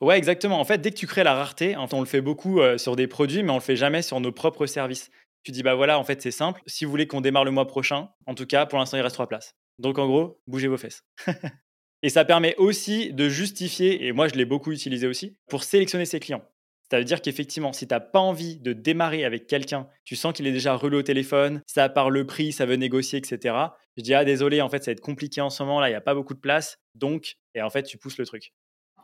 Ouais, 0.00 0.16
exactement. 0.16 0.60
En 0.60 0.64
fait, 0.64 0.78
dès 0.78 0.92
que 0.92 0.96
tu 0.96 1.08
crées 1.08 1.24
la 1.24 1.34
rareté, 1.34 1.74
hein, 1.74 1.86
on 1.92 1.98
le 1.98 2.06
fait 2.06 2.20
beaucoup 2.20 2.60
euh, 2.60 2.78
sur 2.78 2.94
des 2.94 3.08
produits, 3.08 3.42
mais 3.42 3.50
on 3.50 3.56
le 3.56 3.60
fait 3.60 3.74
jamais 3.74 4.02
sur 4.02 4.20
nos 4.20 4.30
propres 4.30 4.66
services. 4.66 5.10
Tu 5.42 5.50
dis 5.50 5.64
bah 5.64 5.74
voilà, 5.74 5.98
en 5.98 6.04
fait 6.04 6.22
c'est 6.22 6.30
simple. 6.30 6.62
Si 6.68 6.84
vous 6.84 6.92
voulez 6.92 7.08
qu'on 7.08 7.20
démarre 7.20 7.44
le 7.44 7.50
mois 7.50 7.66
prochain, 7.66 8.10
en 8.26 8.36
tout 8.36 8.46
cas 8.46 8.66
pour 8.66 8.78
l'instant 8.78 8.96
il 8.96 9.00
reste 9.00 9.14
trois 9.14 9.28
places. 9.28 9.56
Donc 9.80 9.98
en 9.98 10.06
gros, 10.06 10.40
bougez 10.46 10.68
vos 10.68 10.76
fesses. 10.76 11.02
et 12.02 12.08
ça 12.08 12.24
permet 12.24 12.54
aussi 12.56 13.12
de 13.12 13.28
justifier, 13.28 14.06
et 14.06 14.12
moi 14.12 14.28
je 14.28 14.34
l'ai 14.34 14.44
beaucoup 14.44 14.70
utilisé 14.70 15.08
aussi, 15.08 15.36
pour 15.48 15.64
sélectionner 15.64 16.04
ses 16.04 16.20
clients. 16.20 16.44
Ça 16.90 16.98
veut 16.98 17.04
dire 17.04 17.20
qu'effectivement, 17.20 17.72
si 17.72 17.88
tu 17.88 17.94
n'as 17.94 18.00
pas 18.00 18.20
envie 18.20 18.58
de 18.58 18.72
démarrer 18.72 19.24
avec 19.24 19.46
quelqu'un, 19.46 19.88
tu 20.04 20.14
sens 20.14 20.32
qu'il 20.32 20.46
est 20.46 20.52
déjà 20.52 20.74
relou 20.74 20.98
au 20.98 21.02
téléphone, 21.02 21.62
ça 21.66 21.88
part 21.88 22.10
le 22.10 22.26
prix, 22.26 22.52
ça 22.52 22.64
veut 22.64 22.76
négocier, 22.76 23.18
etc. 23.18 23.54
Je 23.96 24.02
dis, 24.02 24.14
ah 24.14 24.24
désolé, 24.24 24.60
en 24.60 24.68
fait, 24.68 24.84
ça 24.84 24.90
va 24.90 24.92
être 24.92 25.00
compliqué 25.00 25.40
en 25.40 25.50
ce 25.50 25.62
moment, 25.62 25.80
là, 25.80 25.88
il 25.88 25.92
n'y 25.92 25.96
a 25.96 26.00
pas 26.00 26.14
beaucoup 26.14 26.34
de 26.34 26.40
place. 26.40 26.78
Donc, 26.94 27.36
et 27.54 27.62
en 27.62 27.70
fait, 27.70 27.82
tu 27.82 27.98
pousses 27.98 28.18
le 28.18 28.26
truc. 28.26 28.52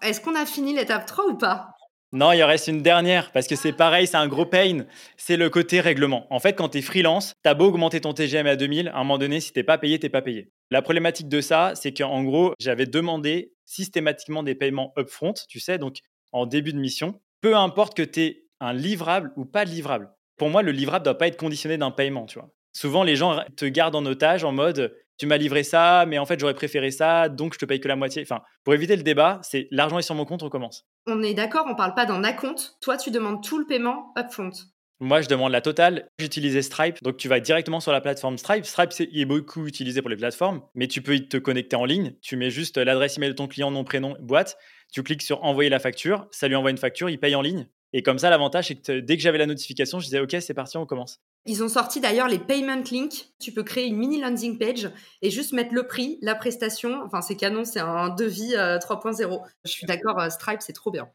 Est-ce 0.00 0.20
qu'on 0.20 0.34
a 0.34 0.46
fini 0.46 0.74
l'étape 0.74 1.06
3 1.06 1.26
ou 1.26 1.38
pas? 1.38 1.70
Non, 2.14 2.32
il 2.32 2.42
en 2.42 2.46
reste 2.46 2.68
une 2.68 2.82
dernière, 2.82 3.32
parce 3.32 3.46
que 3.46 3.56
c'est 3.56 3.72
pareil, 3.72 4.06
c'est 4.06 4.18
un 4.18 4.28
gros 4.28 4.44
pain. 4.44 4.84
C'est 5.16 5.38
le 5.38 5.48
côté 5.48 5.80
règlement. 5.80 6.26
En 6.28 6.40
fait, 6.40 6.52
quand 6.52 6.68
tu 6.68 6.78
es 6.78 6.82
freelance, 6.82 7.32
tu 7.42 7.48
as 7.48 7.54
beau 7.54 7.68
augmenter 7.68 8.02
ton 8.02 8.12
TGM 8.12 8.46
à 8.46 8.54
2000, 8.54 8.88
à 8.88 8.96
un 8.96 8.98
moment 8.98 9.16
donné, 9.16 9.40
si 9.40 9.52
t'es 9.52 9.62
pas 9.64 9.78
payé, 9.78 9.98
t'es 9.98 10.10
pas 10.10 10.20
payé. 10.20 10.50
La 10.70 10.82
problématique 10.82 11.28
de 11.30 11.40
ça, 11.40 11.72
c'est 11.74 11.94
qu'en 11.94 12.22
gros, 12.22 12.52
j'avais 12.60 12.84
demandé 12.84 13.54
systématiquement 13.64 14.42
des 14.42 14.54
paiements 14.54 14.92
upfront, 14.98 15.32
tu 15.48 15.58
sais, 15.58 15.78
donc 15.78 16.00
en 16.32 16.44
début 16.44 16.74
de 16.74 16.78
mission, 16.78 17.21
peu 17.42 17.54
importe 17.54 17.94
que 17.94 18.02
tu 18.02 18.20
aies 18.20 18.46
un 18.60 18.72
livrable 18.72 19.32
ou 19.36 19.44
pas 19.44 19.66
de 19.66 19.70
livrable. 19.70 20.10
Pour 20.38 20.48
moi, 20.48 20.62
le 20.62 20.72
livrable 20.72 21.04
doit 21.04 21.18
pas 21.18 21.28
être 21.28 21.36
conditionné 21.36 21.76
d'un 21.76 21.90
paiement, 21.90 22.24
tu 22.24 22.38
vois. 22.38 22.48
Souvent, 22.72 23.02
les 23.02 23.16
gens 23.16 23.44
te 23.56 23.66
gardent 23.66 23.96
en 23.96 24.06
otage 24.06 24.44
en 24.44 24.52
mode 24.52 24.94
tu 25.22 25.26
m'as 25.26 25.36
livré 25.36 25.62
ça, 25.62 26.04
mais 26.06 26.18
en 26.18 26.26
fait, 26.26 26.40
j'aurais 26.40 26.54
préféré 26.54 26.90
ça, 26.90 27.28
donc 27.28 27.54
je 27.54 27.58
te 27.60 27.64
paye 27.64 27.78
que 27.78 27.86
la 27.86 27.94
moitié. 27.94 28.22
Enfin, 28.22 28.40
pour 28.64 28.74
éviter 28.74 28.96
le 28.96 29.04
débat, 29.04 29.38
c'est 29.42 29.68
l'argent 29.70 29.98
est 29.98 30.02
sur 30.02 30.16
mon 30.16 30.24
compte, 30.24 30.42
on 30.42 30.48
commence. 30.48 30.84
On 31.06 31.22
est 31.22 31.32
d'accord, 31.32 31.66
on 31.68 31.76
parle 31.76 31.94
pas 31.94 32.06
d'un 32.06 32.24
acompte. 32.24 32.76
Toi, 32.80 32.96
tu 32.96 33.12
demandes 33.12 33.40
tout 33.40 33.58
le 33.58 33.64
paiement 33.64 34.12
upfront. 34.18 34.50
Moi, 34.98 35.20
je 35.20 35.28
demande 35.28 35.52
la 35.52 35.60
totale. 35.60 36.08
J'utilisais 36.18 36.62
Stripe. 36.62 37.02
Donc, 37.02 37.18
tu 37.18 37.28
vas 37.28 37.38
directement 37.40 37.78
sur 37.78 37.92
la 37.92 38.00
plateforme 38.00 38.38
Stripe. 38.38 38.64
Stripe, 38.64 38.90
il 38.98 39.20
est 39.20 39.24
beaucoup 39.24 39.66
utilisé 39.66 40.00
pour 40.00 40.10
les 40.10 40.16
plateformes, 40.16 40.62
mais 40.74 40.88
tu 40.88 41.02
peux 41.02 41.18
te 41.18 41.36
connecter 41.36 41.76
en 41.76 41.84
ligne. 41.84 42.14
Tu 42.20 42.36
mets 42.36 42.50
juste 42.50 42.76
l'adresse 42.76 43.16
email 43.16 43.30
de 43.30 43.34
ton 43.34 43.46
client, 43.46 43.70
nom, 43.70 43.84
prénom, 43.84 44.16
boîte. 44.20 44.56
Tu 44.92 45.02
cliques 45.02 45.22
sur 45.22 45.42
envoyer 45.42 45.70
la 45.70 45.80
facture. 45.80 46.28
Ça 46.30 46.46
lui 46.46 46.54
envoie 46.54 46.70
une 46.70 46.78
facture. 46.78 47.10
Il 47.10 47.18
paye 47.18 47.34
en 47.34 47.42
ligne. 47.42 47.66
Et 47.94 48.02
comme 48.02 48.18
ça, 48.18 48.30
l'avantage, 48.30 48.68
c'est 48.68 48.76
que 48.76 49.00
dès 49.00 49.16
que 49.16 49.22
j'avais 49.22 49.38
la 49.38 49.46
notification, 49.46 49.98
je 50.00 50.04
disais 50.04 50.20
OK, 50.20 50.36
c'est 50.40 50.54
parti, 50.54 50.76
on 50.76 50.86
commence. 50.86 51.20
Ils 51.44 51.62
ont 51.62 51.68
sorti 51.68 52.00
d'ailleurs 52.00 52.28
les 52.28 52.38
payment 52.38 52.84
links. 52.90 53.32
Tu 53.40 53.52
peux 53.52 53.64
créer 53.64 53.86
une 53.86 53.96
mini 53.96 54.20
landing 54.20 54.58
page 54.58 54.90
et 55.20 55.30
juste 55.30 55.52
mettre 55.52 55.74
le 55.74 55.86
prix, 55.86 56.18
la 56.22 56.34
prestation. 56.34 57.02
Enfin, 57.04 57.20
c'est 57.20 57.36
canon, 57.36 57.64
c'est 57.64 57.80
un 57.80 58.10
devis 58.10 58.52
3.0. 58.52 59.22
Euh, 59.22 59.38
je 59.64 59.70
suis 59.70 59.86
d'accord, 59.86 60.18
euh, 60.20 60.30
Stripe, 60.30 60.60
c'est 60.60 60.72
trop 60.72 60.90
bien. 60.90 61.10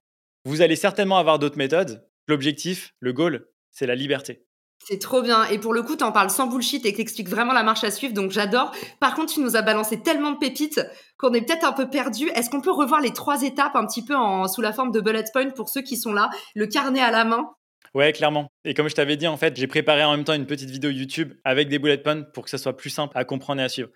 Vous 0.45 0.61
allez 0.61 0.75
certainement 0.75 1.17
avoir 1.17 1.39
d'autres 1.39 1.57
méthodes. 1.57 2.05
L'objectif, 2.27 2.93
le 2.99 3.13
goal, 3.13 3.47
c'est 3.71 3.87
la 3.87 3.95
liberté. 3.95 4.46
C'est 4.89 4.99
trop 4.99 5.21
bien. 5.21 5.43
Et 5.49 5.59
pour 5.59 5.73
le 5.73 5.83
coup, 5.83 5.97
tu 5.97 6.03
en 6.05 6.13
parles 6.13 6.29
sans 6.29 6.47
bullshit 6.47 6.85
et 6.85 6.93
t'expliques 6.93 7.27
vraiment 7.27 7.51
la 7.51 7.63
marche 7.63 7.83
à 7.83 7.91
suivre, 7.91 8.13
donc 8.13 8.31
j'adore. 8.31 8.71
Par 9.01 9.15
contre, 9.15 9.33
tu 9.33 9.41
nous 9.41 9.57
as 9.57 9.61
balancé 9.61 10.01
tellement 10.01 10.31
de 10.31 10.37
pépites 10.37 10.79
qu'on 11.17 11.33
est 11.33 11.41
peut-être 11.41 11.65
un 11.65 11.73
peu 11.73 11.89
perdu. 11.89 12.29
Est-ce 12.29 12.49
qu'on 12.49 12.61
peut 12.61 12.71
revoir 12.71 13.01
les 13.01 13.11
trois 13.11 13.41
étapes 13.41 13.75
un 13.75 13.85
petit 13.85 14.01
peu 14.01 14.13
sous 14.47 14.61
la 14.61 14.71
forme 14.71 14.93
de 14.93 15.01
bullet 15.01 15.25
point 15.33 15.49
pour 15.49 15.67
ceux 15.67 15.81
qui 15.81 15.97
sont 15.97 16.13
là, 16.13 16.29
le 16.55 16.67
carnet 16.67 17.01
à 17.01 17.11
la 17.11 17.25
main? 17.25 17.49
Ouais, 17.95 18.13
clairement. 18.13 18.47
Et 18.63 18.73
comme 18.73 18.87
je 18.87 18.95
t'avais 18.95 19.17
dit, 19.17 19.27
en 19.27 19.35
fait, 19.35 19.57
j'ai 19.57 19.67
préparé 19.67 20.05
en 20.05 20.11
même 20.11 20.23
temps 20.23 20.35
une 20.35 20.45
petite 20.45 20.69
vidéo 20.69 20.89
YouTube 20.89 21.33
avec 21.43 21.67
des 21.67 21.79
bullet 21.79 21.97
points 21.97 22.21
pour 22.21 22.45
que 22.45 22.49
ça 22.49 22.57
soit 22.57 22.77
plus 22.77 22.89
simple 22.89 23.11
à 23.17 23.25
comprendre 23.25 23.59
et 23.59 23.65
à 23.65 23.69
suivre. 23.69 23.89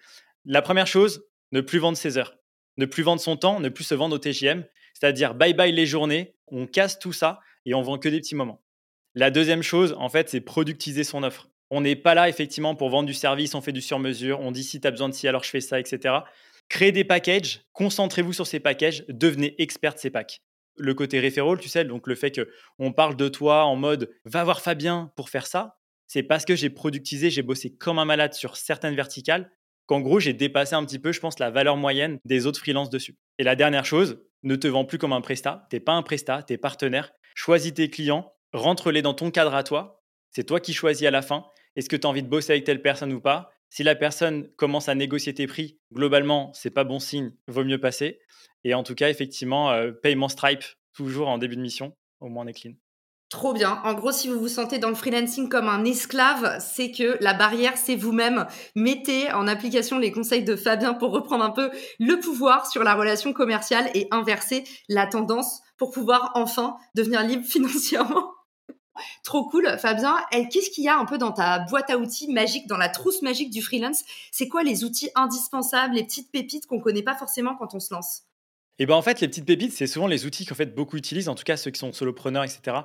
La 0.43 0.61
première 0.61 0.87
chose, 0.87 1.23
ne 1.53 1.61
plus 1.61 1.79
vendre 1.79 1.97
ses 1.97 2.17
heures, 2.17 2.33
ne 2.75 2.85
plus 2.85 3.03
vendre 3.03 3.21
son 3.21 3.37
temps, 3.37 3.61
ne 3.61 3.69
plus 3.69 3.85
se 3.85 3.95
vendre 3.95 4.15
au 4.15 4.19
TGM, 4.19 4.65
c'est-à-dire 4.93 5.35
bye 5.35 5.53
bye 5.53 5.71
les 5.71 5.85
journées, 5.85 6.35
on 6.47 6.67
casse 6.67 6.99
tout 6.99 7.13
ça 7.13 7.39
et 7.65 7.73
on 7.75 7.81
vend 7.81 7.97
que 7.97 8.09
des 8.09 8.19
petits 8.19 8.35
moments. 8.35 8.61
La 9.13 9.29
deuxième 9.29 9.61
chose, 9.61 9.93
en 9.97 10.07
fait, 10.07 10.29
c'est 10.29 10.41
productiser 10.41 11.03
son 11.03 11.23
offre. 11.23 11.49
On 11.69 11.81
n'est 11.81 11.95
pas 11.95 12.13
là, 12.13 12.29
effectivement, 12.29 12.75
pour 12.75 12.89
vendre 12.89 13.07
du 13.07 13.13
service, 13.13 13.55
on 13.55 13.61
fait 13.61 13.71
du 13.71 13.81
sur-mesure, 13.81 14.39
on 14.39 14.51
dit 14.51 14.63
si 14.63 14.79
tu 14.79 14.87
as 14.87 14.91
besoin 14.91 15.09
de 15.09 15.13
ci, 15.13 15.27
alors 15.27 15.43
je 15.43 15.49
fais 15.49 15.61
ça, 15.61 15.79
etc. 15.79 16.15
Créez 16.69 16.91
des 16.91 17.03
packages, 17.03 17.65
concentrez-vous 17.73 18.33
sur 18.33 18.47
ces 18.47 18.59
packages, 18.59 19.03
devenez 19.09 19.55
expert 19.61 19.93
de 19.93 19.99
ces 19.99 20.09
packs. 20.09 20.41
Le 20.77 20.93
côté 20.93 21.19
referral, 21.19 21.59
tu 21.59 21.67
sais, 21.67 21.83
donc 21.83 22.07
le 22.07 22.15
fait 22.15 22.31
qu'on 22.31 22.93
parle 22.93 23.17
de 23.17 23.27
toi 23.27 23.65
en 23.65 23.75
mode 23.75 24.09
va 24.23 24.43
voir 24.43 24.61
Fabien 24.61 25.11
pour 25.17 25.29
faire 25.29 25.47
ça, 25.47 25.77
c'est 26.07 26.23
parce 26.23 26.45
que 26.45 26.55
j'ai 26.55 26.69
productisé, 26.69 27.29
j'ai 27.29 27.41
bossé 27.41 27.73
comme 27.73 27.99
un 27.99 28.05
malade 28.05 28.33
sur 28.33 28.55
certaines 28.55 28.95
verticales, 28.95 29.51
qu'en 29.85 29.99
gros, 29.99 30.21
j'ai 30.21 30.33
dépassé 30.33 30.75
un 30.75 30.85
petit 30.85 30.99
peu, 30.99 31.11
je 31.11 31.19
pense, 31.19 31.39
la 31.39 31.51
valeur 31.51 31.75
moyenne 31.75 32.19
des 32.23 32.45
autres 32.45 32.59
freelances 32.59 32.89
dessus. 32.89 33.17
Et 33.37 33.43
la 33.43 33.55
dernière 33.57 33.85
chose, 33.85 34.23
ne 34.43 34.55
te 34.55 34.67
vends 34.67 34.85
plus 34.85 34.97
comme 34.97 35.13
un 35.13 35.21
prestat, 35.21 35.67
t'es 35.69 35.81
pas 35.81 35.93
un 35.93 36.01
prestat, 36.03 36.43
t'es 36.43 36.57
partenaire, 36.57 37.11
choisis 37.35 37.73
tes 37.73 37.89
clients, 37.89 38.33
rentre-les 38.53 39.01
dans 39.01 39.13
ton 39.13 39.31
cadre 39.31 39.55
à 39.55 39.63
toi. 39.63 40.03
C'est 40.31 40.45
toi 40.45 40.59
qui 40.59 40.73
choisis 40.73 41.07
à 41.07 41.11
la 41.11 41.21
fin. 41.21 41.45
Est-ce 41.75 41.89
que 41.89 41.95
tu 41.95 42.05
as 42.05 42.09
envie 42.09 42.23
de 42.23 42.29
bosser 42.29 42.53
avec 42.53 42.63
telle 42.63 42.81
personne 42.81 43.13
ou 43.13 43.21
pas? 43.21 43.51
Si 43.69 43.83
la 43.83 43.95
personne 43.95 44.49
commence 44.57 44.89
à 44.89 44.95
négocier 44.95 45.33
tes 45.33 45.47
prix, 45.47 45.79
globalement, 45.93 46.51
c'est 46.53 46.71
pas 46.71 46.83
bon 46.83 46.99
signe, 46.99 47.33
vaut 47.47 47.63
mieux 47.63 47.79
passer. 47.79 48.19
Et 48.63 48.73
en 48.73 48.83
tout 48.83 48.95
cas, 48.95 49.09
effectivement, 49.09 49.71
euh, 49.71 49.91
paiement 49.91 50.27
Stripe, 50.27 50.63
toujours 50.93 51.29
en 51.29 51.37
début 51.37 51.55
de 51.55 51.61
mission, 51.61 51.95
au 52.19 52.27
moins 52.27 52.43
on 52.43 52.47
est 52.47 52.53
clean. 52.53 52.73
Trop 53.31 53.53
bien. 53.53 53.79
En 53.85 53.93
gros, 53.93 54.11
si 54.11 54.27
vous 54.27 54.37
vous 54.37 54.49
sentez 54.49 54.77
dans 54.77 54.89
le 54.89 54.95
freelancing 54.95 55.47
comme 55.47 55.69
un 55.69 55.85
esclave, 55.85 56.57
c'est 56.59 56.91
que 56.91 57.17
la 57.21 57.33
barrière, 57.33 57.77
c'est 57.77 57.95
vous-même. 57.95 58.45
Mettez 58.75 59.31
en 59.31 59.47
application 59.47 59.97
les 59.97 60.11
conseils 60.11 60.43
de 60.43 60.57
Fabien 60.57 60.93
pour 60.93 61.11
reprendre 61.11 61.45
un 61.45 61.51
peu 61.51 61.71
le 61.97 62.19
pouvoir 62.19 62.69
sur 62.69 62.83
la 62.83 62.93
relation 62.93 63.31
commerciale 63.31 63.89
et 63.93 64.09
inverser 64.11 64.65
la 64.89 65.07
tendance 65.07 65.61
pour 65.77 65.91
pouvoir 65.91 66.31
enfin 66.35 66.75
devenir 66.93 67.23
libre 67.23 67.45
financièrement. 67.49 68.30
Trop 69.23 69.47
cool, 69.49 69.77
Fabien. 69.79 70.17
Qu'est-ce 70.31 70.69
qu'il 70.69 70.83
y 70.83 70.89
a 70.89 70.97
un 70.97 71.05
peu 71.05 71.17
dans 71.17 71.31
ta 71.31 71.59
boîte 71.59 71.89
à 71.89 71.97
outils 71.97 72.31
magique, 72.31 72.67
dans 72.67 72.77
la 72.77 72.89
trousse 72.89 73.21
magique 73.21 73.49
du 73.49 73.61
freelance? 73.61 74.03
C'est 74.31 74.47
quoi 74.47 74.63
les 74.63 74.83
outils 74.83 75.09
indispensables, 75.15 75.95
les 75.95 76.03
petites 76.03 76.31
pépites 76.31 76.65
qu'on 76.65 76.79
connaît 76.79 77.03
pas 77.03 77.15
forcément 77.15 77.55
quand 77.55 77.73
on 77.73 77.79
se 77.79 77.93
lance? 77.93 78.23
Eh 78.79 78.85
ben 78.85 78.95
en 78.95 79.01
fait, 79.01 79.21
les 79.21 79.27
petites 79.27 79.45
pépites, 79.45 79.73
c'est 79.73 79.87
souvent 79.87 80.07
les 80.07 80.25
outils 80.25 80.45
qu'en 80.45 80.55
fait 80.55 80.73
beaucoup 80.73 80.97
utilisent, 80.97 81.29
en 81.29 81.35
tout 81.35 81.43
cas 81.43 81.57
ceux 81.57 81.71
qui 81.71 81.79
sont 81.79 81.93
solopreneurs, 81.93 82.43
etc. 82.43 82.77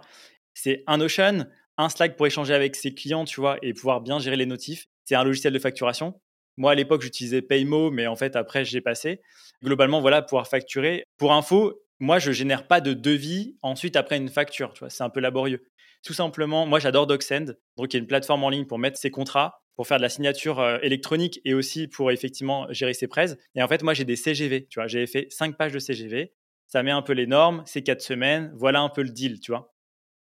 C'est 0.52 0.84
un 0.86 0.98
Notion, 0.98 1.46
un 1.78 1.88
Slack 1.88 2.16
pour 2.16 2.26
échanger 2.26 2.54
avec 2.54 2.76
ses 2.76 2.94
clients, 2.94 3.24
tu 3.24 3.40
vois, 3.40 3.56
et 3.62 3.72
pouvoir 3.72 4.00
bien 4.00 4.18
gérer 4.18 4.36
les 4.36 4.46
notifs. 4.46 4.86
C'est 5.04 5.14
un 5.14 5.24
logiciel 5.24 5.52
de 5.52 5.58
facturation. 5.58 6.20
Moi, 6.58 6.72
à 6.72 6.74
l'époque, 6.74 7.02
j'utilisais 7.02 7.42
Paymo, 7.42 7.90
mais 7.90 8.06
en 8.06 8.16
fait, 8.16 8.34
après, 8.34 8.64
j'ai 8.64 8.80
passé. 8.80 9.20
Globalement, 9.62 10.00
voilà, 10.00 10.22
pouvoir 10.22 10.48
facturer. 10.48 11.04
Pour 11.18 11.32
info, 11.32 11.80
moi, 11.98 12.18
je 12.18 12.32
génère 12.32 12.66
pas 12.66 12.80
de 12.80 12.92
devis 12.92 13.56
ensuite 13.62 13.96
après 13.96 14.16
une 14.16 14.28
facture, 14.28 14.72
tu 14.72 14.80
vois, 14.80 14.90
c'est 14.90 15.02
un 15.02 15.10
peu 15.10 15.20
laborieux. 15.20 15.66
Tout 16.02 16.12
simplement, 16.12 16.66
moi 16.66 16.78
j'adore 16.78 17.06
DocSend, 17.06 17.56
donc 17.76 17.92
il 17.92 17.94
y 17.94 17.96
a 17.96 18.00
une 18.00 18.06
plateforme 18.06 18.44
en 18.44 18.50
ligne 18.50 18.66
pour 18.66 18.78
mettre 18.78 18.98
ses 18.98 19.10
contrats, 19.10 19.60
pour 19.74 19.86
faire 19.86 19.96
de 19.96 20.02
la 20.02 20.08
signature 20.08 20.60
euh, 20.60 20.78
électronique 20.82 21.40
et 21.44 21.54
aussi 21.54 21.88
pour 21.88 22.10
effectivement 22.10 22.66
gérer 22.70 22.94
ses 22.94 23.08
prêts. 23.08 23.36
Et 23.54 23.62
en 23.62 23.68
fait, 23.68 23.82
moi 23.82 23.94
j'ai 23.94 24.04
des 24.04 24.16
CGV, 24.16 24.66
tu 24.68 24.78
vois, 24.78 24.86
j'ai 24.86 25.06
fait 25.06 25.26
cinq 25.30 25.56
pages 25.56 25.72
de 25.72 25.78
CGV, 25.78 26.32
ça 26.68 26.82
met 26.82 26.90
un 26.90 27.02
peu 27.02 27.12
les 27.12 27.26
normes, 27.26 27.62
c'est 27.66 27.82
quatre 27.82 28.02
semaines, 28.02 28.52
voilà 28.54 28.80
un 28.80 28.88
peu 28.88 29.02
le 29.02 29.10
deal, 29.10 29.40
tu 29.40 29.50
vois. 29.50 29.74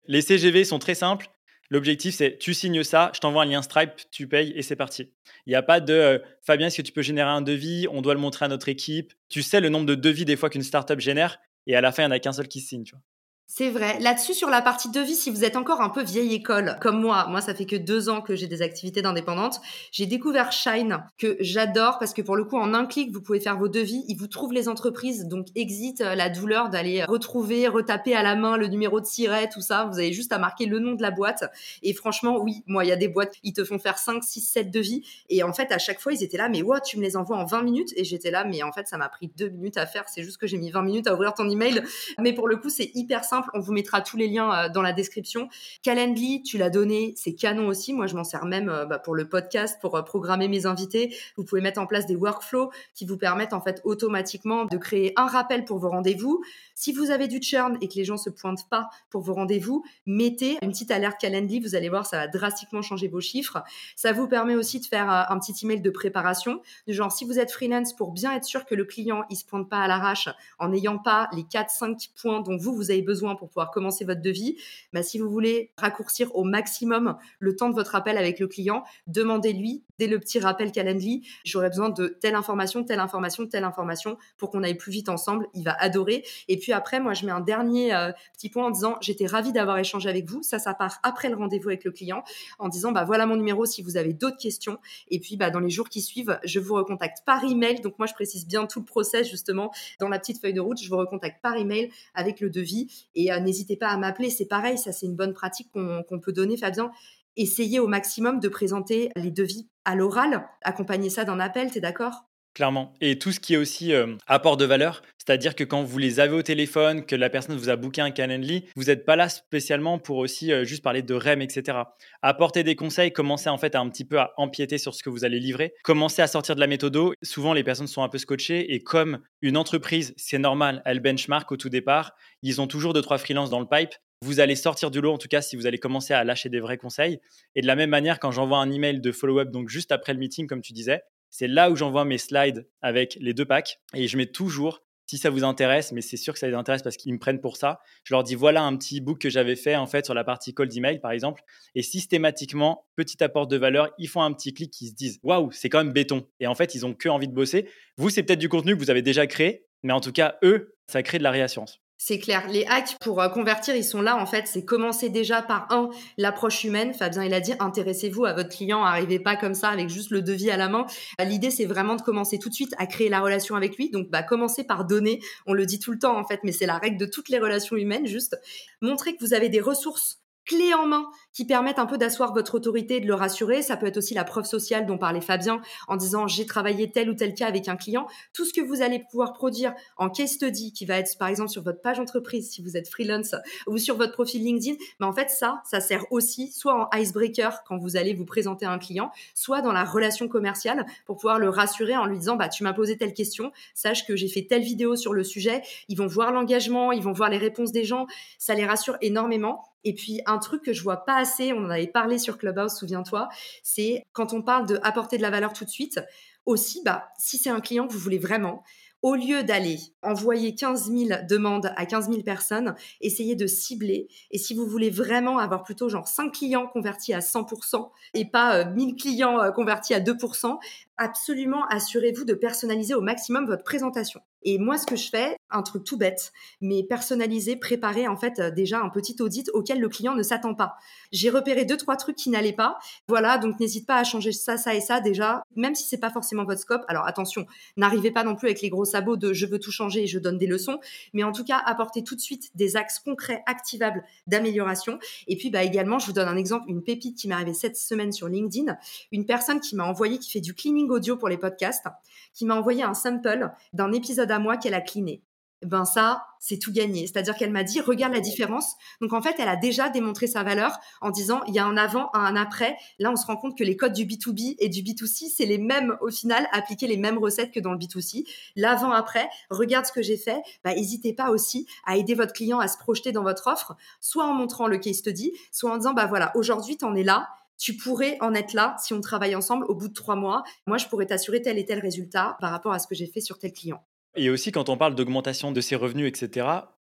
Les 0.06 0.22
CGV 0.22 0.64
sont 0.64 0.78
très 0.78 0.94
simples. 0.94 1.28
L'objectif, 1.68 2.14
c'est 2.14 2.38
tu 2.38 2.54
signes 2.54 2.84
ça, 2.84 3.10
je 3.14 3.18
t'envoie 3.18 3.42
un 3.42 3.46
lien 3.46 3.60
Stripe, 3.60 3.90
tu 4.12 4.28
payes 4.28 4.52
et 4.54 4.62
c'est 4.62 4.76
parti. 4.76 5.12
Il 5.46 5.50
n'y 5.50 5.56
a 5.56 5.62
pas 5.62 5.80
de 5.80 5.92
euh, 5.92 6.18
Fabien, 6.42 6.68
est-ce 6.68 6.76
que 6.76 6.82
tu 6.82 6.92
peux 6.92 7.02
générer 7.02 7.30
un 7.30 7.42
devis? 7.42 7.86
On 7.90 8.02
doit 8.02 8.14
le 8.14 8.20
montrer 8.20 8.44
à 8.44 8.48
notre 8.48 8.68
équipe. 8.68 9.12
Tu 9.28 9.42
sais 9.42 9.60
le 9.60 9.68
nombre 9.68 9.86
de 9.86 9.96
devis 9.96 10.24
des 10.24 10.36
fois 10.36 10.48
qu'une 10.48 10.62
startup 10.62 11.00
génère 11.00 11.40
et 11.66 11.76
à 11.76 11.80
la 11.80 11.92
fin, 11.92 12.04
il 12.04 12.06
n'y 12.06 12.12
en 12.12 12.16
a 12.16 12.20
qu'un 12.20 12.32
seul 12.32 12.48
qui 12.48 12.60
signe. 12.60 12.84
Tu 12.84 12.94
vois. 12.94 13.02
C'est 13.48 13.70
vrai. 13.70 14.00
Là-dessus, 14.00 14.34
sur 14.34 14.50
la 14.50 14.60
partie 14.60 14.90
devis, 14.90 15.14
si 15.14 15.30
vous 15.30 15.44
êtes 15.44 15.54
encore 15.54 15.80
un 15.80 15.88
peu 15.88 16.02
vieille 16.02 16.34
école, 16.34 16.76
comme 16.80 17.00
moi, 17.00 17.28
moi, 17.28 17.40
ça 17.40 17.54
fait 17.54 17.64
que 17.64 17.76
deux 17.76 18.08
ans 18.08 18.20
que 18.20 18.34
j'ai 18.34 18.48
des 18.48 18.60
activités 18.60 19.02
d'indépendante, 19.02 19.60
j'ai 19.92 20.06
découvert 20.06 20.50
Shine, 20.50 21.04
que 21.16 21.36
j'adore 21.38 22.00
parce 22.00 22.12
que 22.12 22.22
pour 22.22 22.34
le 22.34 22.42
coup, 22.44 22.56
en 22.56 22.74
un 22.74 22.86
clic, 22.86 23.12
vous 23.12 23.22
pouvez 23.22 23.38
faire 23.38 23.56
vos 23.56 23.68
devis. 23.68 24.04
Il 24.08 24.16
vous 24.16 24.26
trouve 24.26 24.52
les 24.52 24.68
entreprises, 24.68 25.26
donc 25.26 25.46
exit 25.54 26.00
euh, 26.00 26.16
la 26.16 26.28
douleur 26.28 26.70
d'aller 26.70 27.04
retrouver, 27.04 27.68
retaper 27.68 28.16
à 28.16 28.24
la 28.24 28.34
main 28.34 28.56
le 28.56 28.66
numéro 28.66 29.00
de 29.00 29.06
siret, 29.06 29.48
tout 29.48 29.60
ça. 29.60 29.84
Vous 29.84 30.00
avez 30.00 30.12
juste 30.12 30.32
à 30.32 30.38
marquer 30.38 30.66
le 30.66 30.80
nom 30.80 30.94
de 30.94 31.02
la 31.02 31.12
boîte. 31.12 31.44
Et 31.84 31.94
franchement, 31.94 32.38
oui, 32.42 32.64
moi, 32.66 32.84
il 32.84 32.88
y 32.88 32.92
a 32.92 32.96
des 32.96 33.08
boîtes, 33.08 33.36
ils 33.44 33.52
te 33.52 33.62
font 33.62 33.78
faire 33.78 33.98
5, 33.98 34.24
6, 34.24 34.40
7 34.40 34.70
devis. 34.72 35.06
Et 35.28 35.44
en 35.44 35.52
fait, 35.52 35.70
à 35.70 35.78
chaque 35.78 36.00
fois, 36.00 36.12
ils 36.12 36.24
étaient 36.24 36.36
là, 36.36 36.48
mais 36.48 36.62
ouais, 36.62 36.80
tu 36.84 36.98
me 36.98 37.02
les 37.02 37.16
envoies 37.16 37.36
en 37.36 37.44
20 37.44 37.62
minutes? 37.62 37.92
Et 37.94 38.02
j'étais 38.02 38.32
là, 38.32 38.44
mais 38.44 38.64
en 38.64 38.72
fait, 38.72 38.88
ça 38.88 38.98
m'a 38.98 39.08
pris 39.08 39.30
deux 39.36 39.50
minutes 39.50 39.76
à 39.76 39.86
faire. 39.86 40.08
C'est 40.08 40.24
juste 40.24 40.38
que 40.38 40.48
j'ai 40.48 40.58
mis 40.58 40.72
20 40.72 40.82
minutes 40.82 41.06
à 41.06 41.14
ouvrir 41.14 41.32
ton 41.32 41.48
email. 41.48 41.80
Mais 42.18 42.32
pour 42.32 42.48
le 42.48 42.56
coup, 42.56 42.70
c'est 42.70 42.90
hyper 42.94 43.22
simple 43.22 43.35
on 43.54 43.60
vous 43.60 43.72
mettra 43.72 44.00
tous 44.00 44.16
les 44.16 44.28
liens 44.28 44.52
euh, 44.52 44.68
dans 44.68 44.82
la 44.82 44.92
description. 44.92 45.48
Calendly, 45.82 46.42
tu 46.42 46.58
l'as 46.58 46.70
donné, 46.70 47.14
c'est 47.16 47.34
canon 47.34 47.68
aussi. 47.68 47.92
Moi, 47.92 48.06
je 48.06 48.14
m'en 48.14 48.24
sers 48.24 48.44
même 48.44 48.68
euh, 48.68 48.84
bah, 48.84 48.98
pour 48.98 49.14
le 49.14 49.28
podcast, 49.28 49.78
pour 49.80 49.96
euh, 49.96 50.02
programmer 50.02 50.48
mes 50.48 50.66
invités. 50.66 51.16
Vous 51.36 51.44
pouvez 51.44 51.60
mettre 51.60 51.80
en 51.80 51.86
place 51.86 52.06
des 52.06 52.16
workflows 52.16 52.70
qui 52.94 53.06
vous 53.06 53.16
permettent 53.16 53.52
en 53.52 53.60
fait 53.60 53.80
automatiquement 53.84 54.64
de 54.64 54.76
créer 54.76 55.12
un 55.16 55.26
rappel 55.26 55.64
pour 55.64 55.78
vos 55.78 55.90
rendez-vous. 55.90 56.42
Si 56.74 56.92
vous 56.92 57.10
avez 57.10 57.28
du 57.28 57.40
churn 57.40 57.78
et 57.80 57.88
que 57.88 57.94
les 57.94 58.04
gens 58.04 58.18
se 58.18 58.30
pointent 58.30 58.68
pas 58.68 58.88
pour 59.10 59.22
vos 59.22 59.34
rendez-vous, 59.34 59.84
mettez 60.04 60.58
une 60.62 60.70
petite 60.70 60.90
alerte 60.90 61.20
Calendly. 61.20 61.60
Vous 61.60 61.74
allez 61.74 61.88
voir, 61.88 62.06
ça 62.06 62.18
va 62.18 62.28
drastiquement 62.28 62.82
changer 62.82 63.08
vos 63.08 63.20
chiffres. 63.20 63.62
Ça 63.96 64.12
vous 64.12 64.28
permet 64.28 64.54
aussi 64.54 64.80
de 64.80 64.86
faire 64.86 65.08
un 65.08 65.38
petit 65.38 65.54
email 65.64 65.80
de 65.80 65.90
préparation, 65.90 66.60
du 66.86 66.94
genre 66.94 67.12
si 67.12 67.24
vous 67.24 67.38
êtes 67.38 67.50
freelance 67.50 67.94
pour 67.94 68.12
bien 68.12 68.32
être 68.34 68.44
sûr 68.44 68.64
que 68.66 68.74
le 68.74 68.84
client 68.84 69.24
il 69.30 69.36
se 69.36 69.44
pointe 69.44 69.68
pas 69.68 69.78
à 69.78 69.88
l'arrache 69.88 70.28
en 70.58 70.68
n'ayant 70.68 70.98
pas 70.98 71.28
les 71.32 71.42
4-5 71.42 72.10
points 72.20 72.40
dont 72.40 72.56
vous 72.56 72.74
vous 72.74 72.90
avez 72.90 73.02
besoin 73.02 73.25
pour 73.34 73.48
pouvoir 73.48 73.70
commencer 73.70 74.04
votre 74.04 74.22
devis, 74.22 74.56
bah, 74.92 75.02
si 75.02 75.18
vous 75.18 75.28
voulez 75.28 75.72
raccourcir 75.76 76.34
au 76.36 76.44
maximum 76.44 77.16
le 77.40 77.56
temps 77.56 77.68
de 77.68 77.74
votre 77.74 77.94
appel 77.94 78.18
avec 78.18 78.38
le 78.38 78.46
client, 78.46 78.84
demandez-lui 79.06 79.82
dès 79.98 80.06
le 80.06 80.18
petit 80.18 80.38
rappel 80.38 80.72
Calendly, 80.72 81.26
j'aurais 81.44 81.68
besoin 81.68 81.88
de 81.88 82.08
telle 82.08 82.34
information, 82.34 82.84
telle 82.84 83.00
information, 83.00 83.46
telle 83.46 83.64
information 83.64 84.16
pour 84.36 84.50
qu'on 84.50 84.62
aille 84.62 84.76
plus 84.76 84.92
vite 84.92 85.08
ensemble. 85.08 85.48
Il 85.54 85.64
va 85.64 85.72
adorer. 85.78 86.24
Et 86.48 86.58
puis 86.58 86.72
après, 86.72 87.00
moi, 87.00 87.14
je 87.14 87.26
mets 87.26 87.32
un 87.32 87.40
dernier 87.40 87.94
euh, 87.94 88.12
petit 88.34 88.48
point 88.48 88.66
en 88.66 88.70
disant, 88.70 88.96
j'étais 89.00 89.26
ravie 89.26 89.52
d'avoir 89.52 89.78
échangé 89.78 90.08
avec 90.08 90.28
vous. 90.28 90.42
Ça, 90.42 90.58
ça 90.58 90.74
part 90.74 90.98
après 91.02 91.28
le 91.28 91.36
rendez-vous 91.36 91.68
avec 91.68 91.84
le 91.84 91.90
client 91.90 92.22
en 92.58 92.68
disant, 92.68 92.92
bah 92.92 93.04
voilà 93.04 93.26
mon 93.26 93.36
numéro 93.36 93.66
si 93.66 93.82
vous 93.82 93.96
avez 93.96 94.12
d'autres 94.12 94.38
questions. 94.38 94.78
Et 95.08 95.20
puis, 95.20 95.36
bah, 95.36 95.50
dans 95.50 95.60
les 95.60 95.70
jours 95.70 95.88
qui 95.88 96.00
suivent, 96.00 96.38
je 96.44 96.60
vous 96.60 96.74
recontacte 96.74 97.18
par 97.24 97.44
email. 97.44 97.80
Donc 97.80 97.98
moi, 97.98 98.06
je 98.06 98.14
précise 98.14 98.46
bien 98.46 98.66
tout 98.66 98.80
le 98.80 98.84
process 98.84 99.28
justement 99.30 99.72
dans 100.00 100.08
la 100.08 100.18
petite 100.18 100.40
feuille 100.40 100.54
de 100.54 100.60
route. 100.60 100.80
Je 100.80 100.88
vous 100.88 100.96
recontacte 100.96 101.40
par 101.42 101.56
email 101.56 101.90
avec 102.14 102.40
le 102.40 102.50
devis. 102.50 102.88
Et 103.14 103.32
euh, 103.32 103.40
n'hésitez 103.40 103.76
pas 103.76 103.88
à 103.88 103.96
m'appeler. 103.96 104.30
C'est 104.30 104.46
pareil, 104.46 104.78
ça 104.78 104.92
c'est 104.92 105.06
une 105.06 105.16
bonne 105.16 105.32
pratique 105.32 105.68
qu'on 105.72 106.20
peut 106.20 106.32
donner, 106.32 106.56
Fabien. 106.56 106.90
Essayez 107.36 107.80
au 107.80 107.86
maximum 107.86 108.40
de 108.40 108.48
présenter 108.48 109.10
les 109.16 109.30
devis 109.30 109.68
à 109.84 109.94
l'oral, 109.94 110.46
accompagner 110.62 111.10
ça 111.10 111.24
d'un 111.24 111.40
appel, 111.40 111.70
t'es 111.70 111.80
d'accord? 111.80 112.26
Clairement. 112.56 112.94
Et 113.02 113.18
tout 113.18 113.32
ce 113.32 113.38
qui 113.38 113.52
est 113.52 113.58
aussi 113.58 113.92
euh, 113.92 114.16
apport 114.26 114.56
de 114.56 114.64
valeur, 114.64 115.02
c'est-à-dire 115.18 115.54
que 115.54 115.62
quand 115.62 115.82
vous 115.82 115.98
les 115.98 116.20
avez 116.20 116.34
au 116.34 116.40
téléphone, 116.40 117.04
que 117.04 117.14
la 117.14 117.28
personne 117.28 117.54
vous 117.54 117.68
a 117.68 117.76
booké 117.76 118.00
un 118.00 118.10
Calendly, 118.10 118.64
vous 118.76 118.84
n'êtes 118.84 119.04
pas 119.04 119.14
là 119.14 119.28
spécialement 119.28 119.98
pour 119.98 120.16
aussi 120.16 120.50
euh, 120.50 120.64
juste 120.64 120.82
parler 120.82 121.02
de 121.02 121.12
REM, 121.12 121.42
etc. 121.42 121.76
Apporter 122.22 122.62
des 122.62 122.74
conseils, 122.74 123.12
commencer 123.12 123.50
en 123.50 123.58
fait 123.58 123.74
à 123.74 123.80
un 123.80 123.90
petit 123.90 124.06
peu 124.06 124.18
à 124.18 124.32
empiéter 124.38 124.78
sur 124.78 124.94
ce 124.94 125.02
que 125.02 125.10
vous 125.10 125.26
allez 125.26 125.38
livrer, 125.38 125.74
commencer 125.84 126.22
à 126.22 126.26
sortir 126.26 126.54
de 126.54 126.60
la 126.60 126.66
méthodo. 126.66 127.12
Souvent, 127.22 127.52
les 127.52 127.62
personnes 127.62 127.88
sont 127.88 128.02
un 128.02 128.08
peu 128.08 128.16
scotchées 128.16 128.72
et 128.72 128.80
comme 128.80 129.18
une 129.42 129.58
entreprise, 129.58 130.14
c'est 130.16 130.38
normal, 130.38 130.80
elle 130.86 131.00
benchmark 131.00 131.52
au 131.52 131.58
tout 131.58 131.68
départ, 131.68 132.14
ils 132.40 132.62
ont 132.62 132.66
toujours 132.66 132.94
deux, 132.94 133.02
trois 133.02 133.18
freelances 133.18 133.50
dans 133.50 133.60
le 133.60 133.66
pipe. 133.66 133.92
Vous 134.22 134.40
allez 134.40 134.56
sortir 134.56 134.90
du 134.90 135.00
lot, 135.00 135.12
en 135.12 135.18
tout 135.18 135.28
cas, 135.28 135.42
si 135.42 135.56
vous 135.56 135.66
allez 135.66 135.78
commencer 135.78 136.14
à 136.14 136.24
lâcher 136.24 136.48
des 136.48 136.60
vrais 136.60 136.78
conseils. 136.78 137.20
Et 137.54 137.60
de 137.60 137.66
la 137.66 137.76
même 137.76 137.90
manière, 137.90 138.18
quand 138.18 138.30
j'envoie 138.30 138.58
un 138.58 138.70
email 138.70 139.00
de 139.00 139.12
follow-up, 139.12 139.50
donc 139.50 139.68
juste 139.68 139.92
après 139.92 140.12
le 140.14 140.18
meeting, 140.18 140.46
comme 140.46 140.62
tu 140.62 140.72
disais, 140.72 141.02
c'est 141.30 141.48
là 141.48 141.70
où 141.70 141.76
j'envoie 141.76 142.04
mes 142.04 142.18
slides 142.18 142.66
avec 142.80 143.18
les 143.20 143.34
deux 143.34 143.44
packs 143.44 143.78
et 143.94 144.08
je 144.08 144.16
mets 144.16 144.26
toujours 144.26 144.82
si 145.06 145.18
ça 145.18 145.30
vous 145.30 145.44
intéresse, 145.44 145.92
mais 145.92 146.00
c'est 146.00 146.16
sûr 146.16 146.32
que 146.32 146.38
ça 146.38 146.48
les 146.48 146.54
intéresse 146.54 146.82
parce 146.82 146.96
qu'ils 146.96 147.12
me 147.12 147.18
prennent 147.18 147.40
pour 147.40 147.56
ça. 147.56 147.80
Je 148.04 148.12
leur 148.12 148.24
dis 148.24 148.34
voilà 148.34 148.62
un 148.62 148.76
petit 148.76 149.00
book 149.00 149.20
que 149.20 149.30
j'avais 149.30 149.54
fait 149.54 149.76
en 149.76 149.86
fait 149.86 150.04
sur 150.04 150.14
la 150.14 150.24
partie 150.24 150.52
cold 150.52 150.74
email 150.74 150.98
par 150.98 151.12
exemple, 151.12 151.42
et 151.74 151.82
systématiquement 151.82 152.86
petit 152.96 153.22
apport 153.22 153.46
de 153.46 153.56
valeur, 153.56 153.90
ils 153.98 154.08
font 154.08 154.22
un 154.22 154.32
petit 154.32 154.52
clic, 154.52 154.80
ils 154.80 154.88
se 154.88 154.94
disent 154.94 155.20
waouh 155.22 155.52
c'est 155.52 155.68
quand 155.68 155.78
même 155.84 155.92
béton, 155.92 156.26
et 156.40 156.46
en 156.46 156.54
fait 156.54 156.74
ils 156.74 156.84
ont 156.84 156.94
que 156.94 157.08
envie 157.08 157.28
de 157.28 157.34
bosser. 157.34 157.68
Vous 157.96 158.10
c'est 158.10 158.24
peut-être 158.24 158.40
du 158.40 158.48
contenu 158.48 158.74
que 158.74 158.80
vous 158.80 158.90
avez 158.90 159.02
déjà 159.02 159.26
créé, 159.26 159.66
mais 159.82 159.92
en 159.92 160.00
tout 160.00 160.12
cas 160.12 160.38
eux 160.42 160.74
ça 160.88 161.02
crée 161.02 161.18
de 161.18 161.22
la 161.22 161.30
réassurance. 161.30 161.80
C'est 161.98 162.18
clair. 162.18 162.46
Les 162.48 162.66
hacks 162.66 162.96
pour 163.00 163.22
euh, 163.22 163.28
convertir, 163.28 163.74
ils 163.74 163.84
sont 163.84 164.02
là. 164.02 164.16
En 164.20 164.26
fait, 164.26 164.46
c'est 164.46 164.64
commencer 164.64 165.08
déjà 165.08 165.40
par 165.40 165.66
un, 165.70 165.88
l'approche 166.18 166.62
humaine. 166.64 166.92
Fabien, 166.92 167.24
il 167.24 167.32
a 167.32 167.40
dit, 167.40 167.54
intéressez-vous 167.58 168.26
à 168.26 168.34
votre 168.34 168.50
client. 168.50 168.84
Arrivez 168.84 169.18
pas 169.18 169.34
comme 169.36 169.54
ça 169.54 169.70
avec 169.70 169.88
juste 169.88 170.10
le 170.10 170.20
devis 170.20 170.50
à 170.50 170.58
la 170.58 170.68
main. 170.68 170.86
Euh, 171.20 171.24
l'idée, 171.24 171.50
c'est 171.50 171.64
vraiment 171.64 171.96
de 171.96 172.02
commencer 172.02 172.38
tout 172.38 172.50
de 172.50 172.54
suite 172.54 172.74
à 172.78 172.86
créer 172.86 173.08
la 173.08 173.20
relation 173.20 173.56
avec 173.56 173.76
lui. 173.76 173.90
Donc, 173.90 174.10
bah, 174.10 174.22
commencer 174.22 174.64
par 174.64 174.84
donner. 174.84 175.20
On 175.46 175.54
le 175.54 175.64
dit 175.64 175.78
tout 175.78 175.90
le 175.90 175.98
temps, 175.98 176.18
en 176.18 176.24
fait, 176.24 176.40
mais 176.44 176.52
c'est 176.52 176.66
la 176.66 176.76
règle 176.76 176.98
de 176.98 177.06
toutes 177.06 177.30
les 177.30 177.38
relations 177.38 177.76
humaines. 177.76 178.06
Juste 178.06 178.36
montrer 178.82 179.14
que 179.14 179.24
vous 179.24 179.32
avez 179.32 179.48
des 179.48 179.60
ressources 179.60 180.20
clés 180.46 180.74
en 180.74 180.86
main 180.86 181.10
qui 181.32 181.44
permettent 181.44 181.78
un 181.78 181.86
peu 181.86 181.98
d'asseoir 181.98 182.32
votre 182.32 182.54
autorité 182.54 182.96
et 182.96 183.00
de 183.00 183.06
le 183.06 183.14
rassurer. 183.14 183.62
Ça 183.62 183.76
peut 183.76 183.86
être 183.86 183.98
aussi 183.98 184.14
la 184.14 184.24
preuve 184.24 184.46
sociale 184.46 184.86
dont 184.86 184.96
parlait 184.96 185.20
Fabien 185.20 185.60
en 185.88 185.96
disant 185.96 186.26
j'ai 186.26 186.46
travaillé 186.46 186.90
tel 186.90 187.10
ou 187.10 187.14
tel 187.14 187.34
cas 187.34 187.46
avec 187.46 187.68
un 187.68 187.76
client. 187.76 188.06
Tout 188.32 188.44
ce 188.44 188.52
que 188.52 188.60
vous 188.60 188.80
allez 188.80 189.02
pouvoir 189.10 189.32
produire 189.32 189.74
en 189.96 190.08
case 190.08 190.30
study 190.30 190.72
qui 190.72 190.86
va 190.86 190.96
être 190.96 191.16
par 191.18 191.28
exemple 191.28 191.50
sur 191.50 191.62
votre 191.62 191.82
page 191.82 191.98
entreprise 191.98 192.50
si 192.50 192.62
vous 192.62 192.76
êtes 192.76 192.88
freelance 192.88 193.34
ou 193.66 193.76
sur 193.78 193.96
votre 193.96 194.12
profil 194.12 194.42
LinkedIn, 194.42 194.76
mais 195.00 195.06
en 195.06 195.12
fait 195.12 195.28
ça, 195.30 195.60
ça 195.64 195.80
sert 195.80 196.04
aussi 196.10 196.52
soit 196.52 196.74
en 196.74 196.98
icebreaker 196.98 197.64
quand 197.64 197.76
vous 197.76 197.96
allez 197.96 198.14
vous 198.14 198.24
présenter 198.24 198.64
à 198.66 198.70
un 198.70 198.78
client, 198.78 199.10
soit 199.34 199.60
dans 199.60 199.72
la 199.72 199.84
relation 199.84 200.28
commerciale 200.28 200.86
pour 201.04 201.16
pouvoir 201.16 201.38
le 201.38 201.48
rassurer 201.48 201.96
en 201.96 202.06
lui 202.06 202.18
disant 202.18 202.36
bah 202.36 202.48
tu 202.48 202.62
m'as 202.62 202.72
posé 202.72 202.96
telle 202.96 203.14
question, 203.14 203.52
sache 203.74 204.06
que 204.06 204.16
j'ai 204.16 204.28
fait 204.28 204.42
telle 204.42 204.62
vidéo 204.62 204.96
sur 204.96 205.12
le 205.12 205.24
sujet. 205.24 205.62
Ils 205.88 205.96
vont 205.96 206.06
voir 206.06 206.32
l'engagement, 206.32 206.92
ils 206.92 207.02
vont 207.02 207.12
voir 207.12 207.30
les 207.30 207.38
réponses 207.38 207.72
des 207.72 207.84
gens, 207.84 208.06
ça 208.38 208.54
les 208.54 208.64
rassure 208.64 208.96
énormément. 209.00 209.64
Et 209.84 209.94
puis 209.94 210.20
un 210.26 210.38
truc 210.38 210.62
que 210.62 210.72
je 210.72 210.82
vois 210.82 211.04
pas 211.04 211.16
assez, 211.16 211.52
on 211.52 211.64
en 211.64 211.70
avait 211.70 211.86
parlé 211.86 212.18
sur 212.18 212.38
Clubhouse, 212.38 212.76
souviens-toi, 212.76 213.28
c'est 213.62 214.04
quand 214.12 214.32
on 214.32 214.42
parle 214.42 214.66
de 214.66 214.78
apporter 214.82 215.16
de 215.16 215.22
la 215.22 215.30
valeur 215.30 215.52
tout 215.52 215.64
de 215.64 215.70
suite, 215.70 216.00
aussi, 216.44 216.82
bah, 216.84 217.08
si 217.18 217.38
c'est 217.38 217.50
un 217.50 217.60
client 217.60 217.86
que 217.86 217.92
vous 217.92 217.98
voulez 217.98 218.18
vraiment, 218.18 218.62
au 219.02 219.14
lieu 219.14 219.44
d'aller 219.44 219.78
envoyer 220.02 220.54
15 220.54 220.90
000 220.90 221.20
demandes 221.28 221.70
à 221.76 221.86
15 221.86 222.08
000 222.08 222.22
personnes, 222.22 222.74
essayez 223.00 223.36
de 223.36 223.46
cibler. 223.46 224.08
Et 224.30 224.38
si 224.38 224.54
vous 224.54 224.66
voulez 224.66 224.90
vraiment 224.90 225.38
avoir 225.38 225.62
plutôt 225.62 225.88
genre 225.88 226.08
5 226.08 226.32
clients 226.32 226.66
convertis 226.66 227.12
à 227.12 227.20
100% 227.20 227.90
et 228.14 228.24
pas 228.24 228.64
1000 228.64 228.88
euh, 228.88 228.96
clients 228.96 229.40
euh, 229.40 229.50
convertis 229.50 229.94
à 229.94 230.00
2%, 230.00 230.58
absolument 230.96 231.64
assurez-vous 231.68 232.24
de 232.24 232.34
personnaliser 232.34 232.94
au 232.94 233.00
maximum 233.00 233.46
votre 233.46 233.64
présentation. 233.64 234.20
Et 234.48 234.58
moi, 234.58 234.78
ce 234.78 234.86
que 234.86 234.94
je 234.94 235.10
fais, 235.10 235.36
un 235.50 235.62
truc 235.62 235.82
tout 235.82 235.96
bête, 235.96 236.32
mais 236.60 236.84
personnaliser, 236.84 237.56
préparer 237.56 238.06
en 238.06 238.16
fait 238.16 238.38
euh, 238.38 238.50
déjà 238.52 238.80
un 238.80 238.88
petit 238.90 239.16
audit 239.20 239.50
auquel 239.54 239.80
le 239.80 239.88
client 239.88 240.14
ne 240.14 240.22
s'attend 240.22 240.54
pas. 240.54 240.76
J'ai 241.10 241.30
repéré 241.30 241.64
deux 241.64 241.76
trois 241.76 241.96
trucs 241.96 242.14
qui 242.14 242.30
n'allaient 242.30 242.52
pas. 242.52 242.78
Voilà, 243.08 243.38
donc 243.38 243.58
n'hésite 243.58 243.88
pas 243.88 243.96
à 243.96 244.04
changer 244.04 244.30
ça, 244.30 244.56
ça 244.56 244.72
et 244.76 244.80
ça 244.80 245.00
déjà, 245.00 245.42
même 245.56 245.74
si 245.74 245.82
c'est 245.88 245.98
pas 245.98 246.10
forcément 246.10 246.44
votre 246.44 246.60
scope. 246.60 246.84
Alors 246.86 247.08
attention, 247.08 247.44
n'arrivez 247.76 248.12
pas 248.12 248.22
non 248.22 248.36
plus 248.36 248.46
avec 248.46 248.62
les 248.62 248.70
gros 248.70 248.84
sabots 248.84 249.16
de 249.16 249.32
je 249.32 249.46
veux 249.46 249.58
tout 249.58 249.72
changer 249.72 250.04
et 250.04 250.06
je 250.06 250.20
donne 250.20 250.38
des 250.38 250.46
leçons, 250.46 250.78
mais 251.12 251.24
en 251.24 251.32
tout 251.32 251.44
cas 251.44 251.60
apportez 251.66 252.04
tout 252.04 252.14
de 252.14 252.20
suite 252.20 252.50
des 252.54 252.76
axes 252.76 253.00
concrets, 253.00 253.42
activables 253.46 254.04
d'amélioration. 254.28 255.00
Et 255.26 255.36
puis 255.36 255.50
bah 255.50 255.64
également, 255.64 255.98
je 255.98 256.06
vous 256.06 256.12
donne 256.12 256.28
un 256.28 256.36
exemple, 256.36 256.66
une 256.68 256.84
pépite 256.84 257.18
qui 257.18 257.26
m'est 257.26 257.34
arrivée 257.34 257.54
cette 257.54 257.76
semaine 257.76 258.12
sur 258.12 258.28
LinkedIn, 258.28 258.76
une 259.10 259.26
personne 259.26 259.58
qui 259.58 259.74
m'a 259.74 259.84
envoyé 259.84 260.18
qui 260.18 260.30
fait 260.30 260.40
du 260.40 260.54
cleaning 260.54 260.88
audio 260.90 261.16
pour 261.16 261.28
les 261.28 261.36
podcasts, 261.36 261.86
qui 262.32 262.44
m'a 262.44 262.54
envoyé 262.54 262.84
un 262.84 262.94
sample 262.94 263.50
d'un 263.72 263.92
épisode 263.92 264.30
à 264.30 264.35
moi 264.38 264.56
qu'elle 264.56 264.74
a 264.74 264.80
cleané. 264.80 265.22
Ben 265.62 265.86
ça, 265.86 266.26
c'est 266.38 266.58
tout 266.58 266.70
gagné. 266.70 267.06
C'est-à-dire 267.06 267.34
qu'elle 267.34 267.50
m'a 267.50 267.64
dit, 267.64 267.80
regarde 267.80 268.12
la 268.12 268.20
différence. 268.20 268.74
Donc 269.00 269.14
en 269.14 269.22
fait, 269.22 269.36
elle 269.38 269.48
a 269.48 269.56
déjà 269.56 269.88
démontré 269.88 270.26
sa 270.26 270.42
valeur 270.42 270.78
en 271.00 271.10
disant, 271.10 271.40
il 271.48 271.54
y 271.54 271.58
a 271.58 271.64
un 271.64 271.78
avant, 271.78 272.10
un 272.12 272.36
après. 272.36 272.76
Là, 272.98 273.10
on 273.10 273.16
se 273.16 273.24
rend 273.24 273.36
compte 273.36 273.56
que 273.56 273.64
les 273.64 273.74
codes 273.74 273.94
du 273.94 274.04
B2B 274.04 274.56
et 274.58 274.68
du 274.68 274.82
B2C, 274.82 275.32
c'est 275.34 275.46
les 275.46 275.56
mêmes 275.56 275.96
au 276.02 276.10
final, 276.10 276.46
appliquer 276.52 276.86
les 276.86 276.98
mêmes 276.98 277.16
recettes 277.16 277.52
que 277.52 277.60
dans 277.60 277.72
le 277.72 277.78
B2C. 277.78 278.24
L'avant-après, 278.54 279.28
regarde 279.48 279.86
ce 279.86 279.92
que 279.92 280.02
j'ai 280.02 280.18
fait. 280.18 280.42
Bah, 280.62 280.74
n'hésitez 280.74 281.14
pas 281.14 281.30
aussi 281.30 281.66
à 281.86 281.96
aider 281.96 282.14
votre 282.14 282.34
client 282.34 282.58
à 282.58 282.68
se 282.68 282.76
projeter 282.76 283.12
dans 283.12 283.22
votre 283.22 283.46
offre, 283.46 283.76
soit 283.98 284.26
en 284.26 284.34
montrant 284.34 284.66
le 284.66 284.76
case 284.76 284.96
study, 284.96 285.32
soit 285.52 285.72
en 285.72 285.78
disant, 285.78 285.94
bah 285.94 286.06
voilà, 286.06 286.32
aujourd'hui, 286.36 286.76
tu 286.76 286.84
en 286.84 286.94
es 286.94 287.02
là 287.02 287.28
tu 287.58 287.74
pourrais 287.74 288.18
en 288.20 288.34
être 288.34 288.52
là 288.52 288.76
si 288.78 288.92
on 288.92 289.00
travaille 289.00 289.34
ensemble 289.34 289.64
au 289.70 289.74
bout 289.74 289.88
de 289.88 289.94
trois 289.94 290.14
mois. 290.14 290.44
Moi, 290.66 290.76
je 290.76 290.88
pourrais 290.88 291.06
t'assurer 291.06 291.40
tel 291.40 291.56
et 291.56 291.64
tel 291.64 291.78
résultat 291.78 292.36
par 292.38 292.50
rapport 292.50 292.74
à 292.74 292.78
ce 292.78 292.86
que 292.86 292.94
j'ai 292.94 293.06
fait 293.06 293.22
sur 293.22 293.38
tel 293.38 293.54
client. 293.54 293.82
Et 294.16 294.30
aussi, 294.30 294.50
quand 294.50 294.68
on 294.68 294.76
parle 294.76 294.94
d'augmentation 294.94 295.52
de 295.52 295.60
ses 295.60 295.76
revenus, 295.76 296.08
etc., 296.08 296.46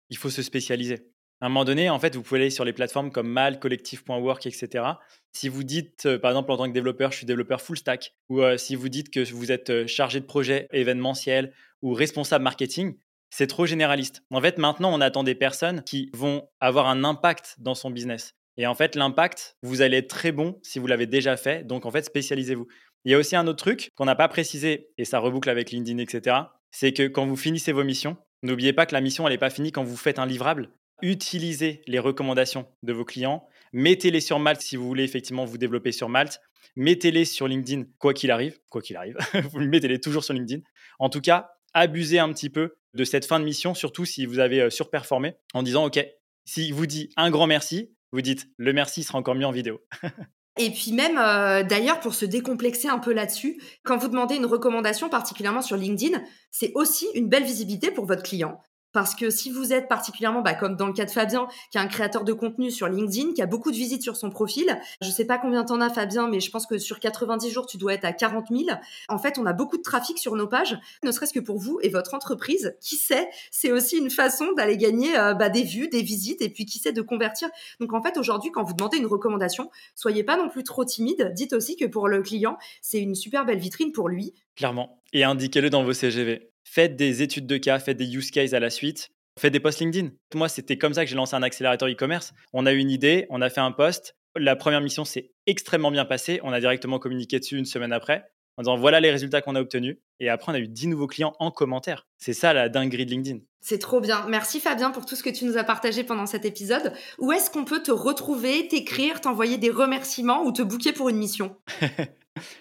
il 0.09 0.17
faut 0.17 0.29
se 0.29 0.41
spécialiser. 0.41 1.11
À 1.41 1.47
un 1.47 1.49
moment 1.49 1.65
donné, 1.65 1.89
en 1.89 1.99
fait, 1.99 2.15
vous 2.15 2.21
pouvez 2.21 2.39
aller 2.39 2.49
sur 2.49 2.63
les 2.63 2.71
plateformes 2.71 3.11
comme 3.11 3.27
Mal, 3.27 3.59
Collectif.work, 3.59 4.45
etc. 4.45 4.85
Si 5.33 5.49
vous 5.49 5.63
dites, 5.63 6.05
euh, 6.05 6.17
par 6.17 6.31
exemple, 6.31 6.51
en 6.51 6.57
tant 6.57 6.67
que 6.67 6.73
développeur, 6.73 7.11
je 7.11 7.17
suis 7.17 7.25
développeur 7.25 7.61
full 7.61 7.77
stack, 7.77 8.13
ou 8.29 8.41
euh, 8.41 8.57
si 8.57 8.75
vous 8.75 8.88
dites 8.88 9.09
que 9.09 9.19
vous 9.33 9.51
êtes 9.51 9.69
euh, 9.69 9.88
chargé 9.88 10.21
de 10.21 10.25
projet 10.25 10.67
événementiel 10.71 11.51
ou 11.81 11.93
responsable 11.93 12.43
marketing, 12.43 12.95
c'est 13.31 13.47
trop 13.47 13.65
généraliste. 13.65 14.23
En 14.31 14.39
fait, 14.39 14.57
maintenant, 14.57 14.93
on 14.93 15.01
attend 15.01 15.23
des 15.23 15.35
personnes 15.35 15.83
qui 15.83 16.09
vont 16.13 16.47
avoir 16.61 16.88
un 16.88 17.03
impact 17.03 17.55
dans 17.57 17.75
son 17.75 17.89
business. 17.89 18.33
Et 18.57 18.65
en 18.65 18.75
fait, 18.75 18.95
l'impact, 18.95 19.57
vous 19.61 19.81
allez 19.81 19.97
être 19.97 20.07
très 20.07 20.31
bon 20.31 20.57
si 20.63 20.79
vous 20.79 20.88
l'avez 20.88 21.05
déjà 21.05 21.35
fait. 21.35 21.67
Donc, 21.67 21.85
en 21.85 21.91
fait, 21.91 22.03
spécialisez-vous. 22.05 22.67
Il 23.03 23.11
y 23.11 23.13
a 23.13 23.17
aussi 23.17 23.35
un 23.35 23.45
autre 23.47 23.57
truc 23.57 23.91
qu'on 23.95 24.05
n'a 24.05 24.15
pas 24.15 24.29
précisé, 24.29 24.89
et 24.97 25.03
ça 25.03 25.19
reboucle 25.19 25.49
avec 25.49 25.71
LinkedIn, 25.71 25.97
etc. 25.97 26.38
C'est 26.77 26.91
que 26.91 27.07
quand 27.07 27.25
vous 27.25 27.38
finissez 27.38 27.71
vos 27.71 27.85
missions, 27.85 28.17
n'oubliez 28.43 28.73
pas 28.73 28.85
que 28.85 28.93
la 28.93 28.99
mission, 28.99 29.25
elle 29.25 29.33
n'est 29.33 29.38
pas 29.38 29.49
finie 29.49 29.71
quand 29.71 29.85
vous 29.85 29.95
faites 29.95 30.19
un 30.19 30.25
livrable. 30.25 30.71
Utilisez 31.01 31.81
les 31.88 31.99
recommandations 31.99 32.67
de 32.83 32.91
vos 32.91 33.05
clients. 33.05 33.47
Mettez-les 33.71 34.19
sur 34.19 34.39
Malte 34.39 34.59
si 34.59 34.75
vous 34.75 34.85
voulez 34.85 35.05
effectivement 35.05 35.45
vous 35.45 35.57
développer 35.57 35.93
sur 35.93 36.09
Malte. 36.09 36.41
Mettez-les 36.75 37.23
sur 37.23 37.47
LinkedIn, 37.47 37.85
quoi 37.97 38.13
qu'il 38.13 38.29
arrive. 38.29 38.59
Quoi 38.69 38.81
qu'il 38.81 38.97
arrive, 38.97 39.15
vous 39.53 39.61
mettez-les 39.61 40.01
toujours 40.01 40.25
sur 40.25 40.33
LinkedIn. 40.33 40.63
En 40.99 41.07
tout 41.07 41.21
cas, 41.21 41.51
abusez 41.73 42.19
un 42.19 42.33
petit 42.33 42.49
peu 42.49 42.75
de 42.93 43.05
cette 43.05 43.25
fin 43.25 43.39
de 43.39 43.45
mission, 43.45 43.73
surtout 43.73 44.03
si 44.03 44.25
vous 44.25 44.39
avez 44.39 44.59
euh, 44.59 44.69
surperformé, 44.69 45.35
en 45.53 45.63
disant 45.63 45.85
OK, 45.85 46.05
si 46.43 46.73
vous 46.73 46.88
dit 46.88 47.09
un 47.15 47.29
grand 47.29 47.47
merci, 47.47 47.95
vous 48.11 48.21
dites 48.21 48.49
le 48.57 48.73
merci 48.73 49.03
sera 49.03 49.17
encore 49.17 49.35
mieux 49.35 49.45
en 49.45 49.51
vidéo. 49.51 49.79
Et 50.58 50.72
puis 50.72 50.94
même, 50.94 51.18
euh, 51.18 51.63
d'ailleurs, 51.63 52.00
pour 52.00 52.13
se 52.13 52.26
décomplexer 52.26 52.88
un 52.88 53.00
peu 53.00 53.13
là-dessus, 53.13 53.62
quand 53.84 53.98
vous 53.98 54.08
demandez 54.08 54.36
une 54.36 54.46
recommandation, 54.46 55.10
particulièrement 55.10 55.62
sur 55.62 55.76
LinkedIn, 55.76 56.22
c'est 56.52 56.72
aussi 56.76 57.08
une 57.13 57.28
belle 57.28 57.44
visibilité 57.44 57.91
pour 57.91 58.06
votre 58.06 58.24
client. 58.24 58.62
Parce 58.95 59.13
que 59.13 59.29
si 59.29 59.51
vous 59.51 59.73
êtes 59.73 59.89
particulièrement, 59.89 60.41
bah, 60.41 60.53
comme 60.53 60.77
dans 60.77 60.88
le 60.88 60.93
cas 60.93 61.03
de 61.03 61.12
Fabien, 61.12 61.49
qui 61.69 61.77
est 61.77 61.81
un 61.81 61.88
créateur 61.88 62.23
de 62.23 62.31
contenu 62.31 62.71
sur 62.71 62.88
LinkedIn, 62.88 63.34
qui 63.34 63.41
a 63.41 63.45
beaucoup 63.45 63.69
de 63.69 63.75
visites 63.75 64.01
sur 64.01 64.15
son 64.15 64.29
profil, 64.29 64.79
je 65.01 65.10
sais 65.10 65.25
pas 65.25 65.38
combien 65.38 65.65
t'en 65.65 65.81
as 65.81 65.89
Fabien, 65.89 66.29
mais 66.29 66.39
je 66.39 66.49
pense 66.49 66.65
que 66.65 66.77
sur 66.77 67.01
90 67.01 67.49
jours, 67.51 67.65
tu 67.65 67.75
dois 67.75 67.93
être 67.93 68.05
à 68.05 68.13
40 68.13 68.45
000. 68.49 68.63
En 69.10 69.17
fait, 69.17 69.38
on 69.38 69.45
a 69.45 69.51
beaucoup 69.51 69.75
de 69.75 69.81
trafic 69.81 70.17
sur 70.17 70.38
nos 70.38 70.47
pages, 70.47 70.79
ne 71.03 71.12
serait-ce 71.12 71.34
que 71.34 71.41
pour 71.41 71.58
vous 71.58 71.77
et 71.81 71.89
votre 71.89 72.13
entreprise. 72.13 72.77
Qui 72.79 72.95
sait, 72.95 73.27
c'est 73.51 73.73
aussi 73.73 73.97
une 73.97 74.10
façon 74.10 74.53
d'aller 74.53 74.77
gagner 74.77 75.19
euh, 75.19 75.34
bah, 75.34 75.49
des 75.49 75.63
vues, 75.63 75.89
des 75.89 76.01
visites, 76.01 76.41
et 76.41 76.47
puis 76.47 76.65
qui 76.65 76.79
sait 76.79 76.93
de 76.93 77.01
convertir. 77.01 77.49
Donc 77.81 77.91
en 77.91 78.01
fait, 78.01 78.17
aujourd'hui, 78.17 78.51
quand 78.51 78.63
vous 78.63 78.75
demandez 78.75 78.97
une 78.97 79.08
recommandation, 79.08 79.71
soyez 79.93 80.23
pas 80.23 80.38
non 80.38 80.47
plus 80.47 80.63
trop 80.63 80.86
timide. 80.86 81.34
Dites 81.36 81.51
aussi 81.51 81.75
que 81.75 81.84
pour 81.84 82.08
le 82.08 82.21
client, 82.21 82.58
c'est 82.81 82.99
une 82.99 83.13
super 83.13 83.43
belle 83.43 83.60
vitrine 83.60 83.91
pour 83.91 84.08
lui. 84.08 84.34
Clairement. 84.55 85.01
Et 85.12 85.25
indiquez-le 85.25 85.69
dans 85.69 85.84
vos 85.84 85.91
CGV 85.91 86.55
faites 86.65 86.97
des 86.97 87.21
études 87.21 87.47
de 87.47 87.56
cas, 87.56 87.80
faites 87.80 87.95
des 87.95 88.13
use 88.13 88.32
cases 88.32 88.51
à 88.51 88.60
la 88.60 88.69
suite, 88.69 89.12
faites 89.39 89.54
des 89.54 89.62
posts 89.62 89.80
LinkedIn. 89.80 90.10
Moi, 90.34 90.49
c'était 90.49 90.78
comme 90.78 90.93
ça 90.93 91.06
que 91.06 91.10
j'ai 91.10 91.15
lancé 91.15 91.36
un 91.36 91.43
accélérateur 91.43 91.88
e-commerce. 91.88 92.34
On 92.51 92.65
a 92.65 92.73
eu 92.73 92.78
une 92.78 92.91
idée, 92.91 93.25
on 93.30 93.41
a 93.41 93.49
fait 93.49 93.62
un 93.62 93.71
post. 93.71 94.17
La 94.36 94.58
première 94.58 94.82
mission 94.82 95.06
s'est 95.06 95.32
extrêmement 95.47 95.91
bien 95.91 96.04
passée. 96.04 96.41
On 96.43 96.51
a 96.51 96.60
directement 96.60 96.99
communiqué 96.99 97.39
dessus 97.39 97.58
une 97.58 97.65
semaine 97.65 97.93
après 97.93 98.25
en 98.58 98.63
disant 98.63 98.78
voilà 98.78 98.99
les 98.99 99.12
résultats 99.12 99.41
qu'on 99.41 99.56
a 99.56 99.62
obtenus. 99.62 99.97
Et 100.19 100.30
après, 100.30 100.51
on 100.51 100.56
a 100.56 100.60
eu 100.60 100.67
10 100.67 100.88
nouveaux 100.88 101.08
clients 101.08 101.34
en 101.39 101.51
commentaire. 101.51 102.08
C'est 102.17 102.34
ça 102.34 102.54
la 102.54 102.69
dinguerie 102.69 103.06
de 103.06 103.12
LinkedIn. 103.12 103.39
C'est 103.62 103.80
trop 103.80 103.99
bien. 103.99 104.25
Merci 104.30 104.60
Fabien 104.60 104.91
pour 104.91 105.06
tout 105.06 105.15
ce 105.15 105.23
que 105.23 105.30
tu 105.30 105.45
nous 105.45 105.58
as 105.58 105.63
partagé 105.63 106.04
pendant 106.04 106.25
cet 106.25 106.45
épisode. 106.45 106.93
Où 107.19 107.32
est-ce 107.32 107.49
qu'on 107.49 107.65
peut 107.65 107.82
te 107.82 107.91
retrouver, 107.91 108.67
t'écrire, 108.67 109.21
t'envoyer 109.21 109.58
des 109.58 109.71
remerciements 109.71 110.43
ou 110.43 110.51
te 110.51 110.62
booker 110.62 110.93
pour 110.93 111.10
une 111.10 111.17
mission? 111.17 111.56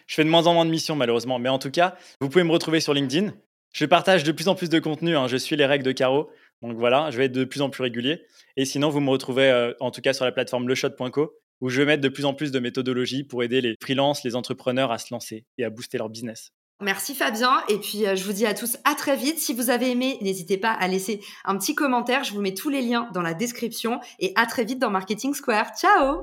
Je 0.06 0.14
fais 0.14 0.24
de 0.24 0.30
moins 0.30 0.46
en 0.46 0.54
moins 0.54 0.64
de 0.64 0.70
missions, 0.70 0.96
malheureusement. 0.96 1.38
Mais 1.38 1.48
en 1.48 1.58
tout 1.58 1.70
cas, 1.70 1.96
vous 2.20 2.28
pouvez 2.28 2.44
me 2.44 2.52
retrouver 2.52 2.80
sur 2.80 2.94
LinkedIn. 2.94 3.32
Je 3.74 3.84
partage 3.84 4.24
de 4.24 4.32
plus 4.32 4.48
en 4.48 4.54
plus 4.54 4.70
de 4.70 4.78
contenu. 4.78 5.16
Hein. 5.16 5.26
Je 5.26 5.36
suis 5.36 5.56
les 5.56 5.66
règles 5.66 5.84
de 5.84 5.92
Caro. 5.92 6.30
Donc 6.62 6.78
voilà, 6.78 7.10
je 7.10 7.18
vais 7.18 7.26
être 7.26 7.32
de 7.32 7.44
plus 7.44 7.60
en 7.60 7.68
plus 7.68 7.82
régulier. 7.82 8.22
Et 8.56 8.64
sinon, 8.64 8.88
vous 8.88 9.00
me 9.00 9.10
retrouvez 9.10 9.50
euh, 9.50 9.74
en 9.80 9.90
tout 9.90 10.00
cas 10.00 10.14
sur 10.14 10.24
la 10.24 10.32
plateforme 10.32 10.68
leshot.co 10.68 11.34
où 11.60 11.68
je 11.68 11.80
vais 11.80 11.86
mettre 11.86 12.02
de 12.02 12.08
plus 12.08 12.24
en 12.24 12.34
plus 12.34 12.50
de 12.50 12.58
méthodologies 12.58 13.24
pour 13.24 13.42
aider 13.42 13.60
les 13.60 13.74
freelances, 13.80 14.24
les 14.24 14.36
entrepreneurs 14.36 14.92
à 14.92 14.98
se 14.98 15.12
lancer 15.12 15.44
et 15.58 15.64
à 15.64 15.70
booster 15.70 15.98
leur 15.98 16.08
business. 16.08 16.50
Merci 16.82 17.14
Fabien. 17.14 17.62
Et 17.68 17.78
puis, 17.78 18.06
euh, 18.06 18.16
je 18.16 18.24
vous 18.24 18.32
dis 18.32 18.46
à 18.46 18.54
tous 18.54 18.76
à 18.84 18.94
très 18.94 19.16
vite. 19.16 19.38
Si 19.38 19.54
vous 19.54 19.70
avez 19.70 19.90
aimé, 19.90 20.18
n'hésitez 20.20 20.58
pas 20.58 20.72
à 20.72 20.86
laisser 20.88 21.20
un 21.44 21.56
petit 21.56 21.74
commentaire. 21.74 22.24
Je 22.24 22.32
vous 22.32 22.40
mets 22.40 22.54
tous 22.54 22.70
les 22.70 22.82
liens 22.82 23.08
dans 23.12 23.22
la 23.22 23.34
description. 23.34 24.00
Et 24.20 24.32
à 24.36 24.46
très 24.46 24.64
vite 24.64 24.78
dans 24.78 24.90
Marketing 24.90 25.34
Square. 25.34 25.70
Ciao 25.76 26.22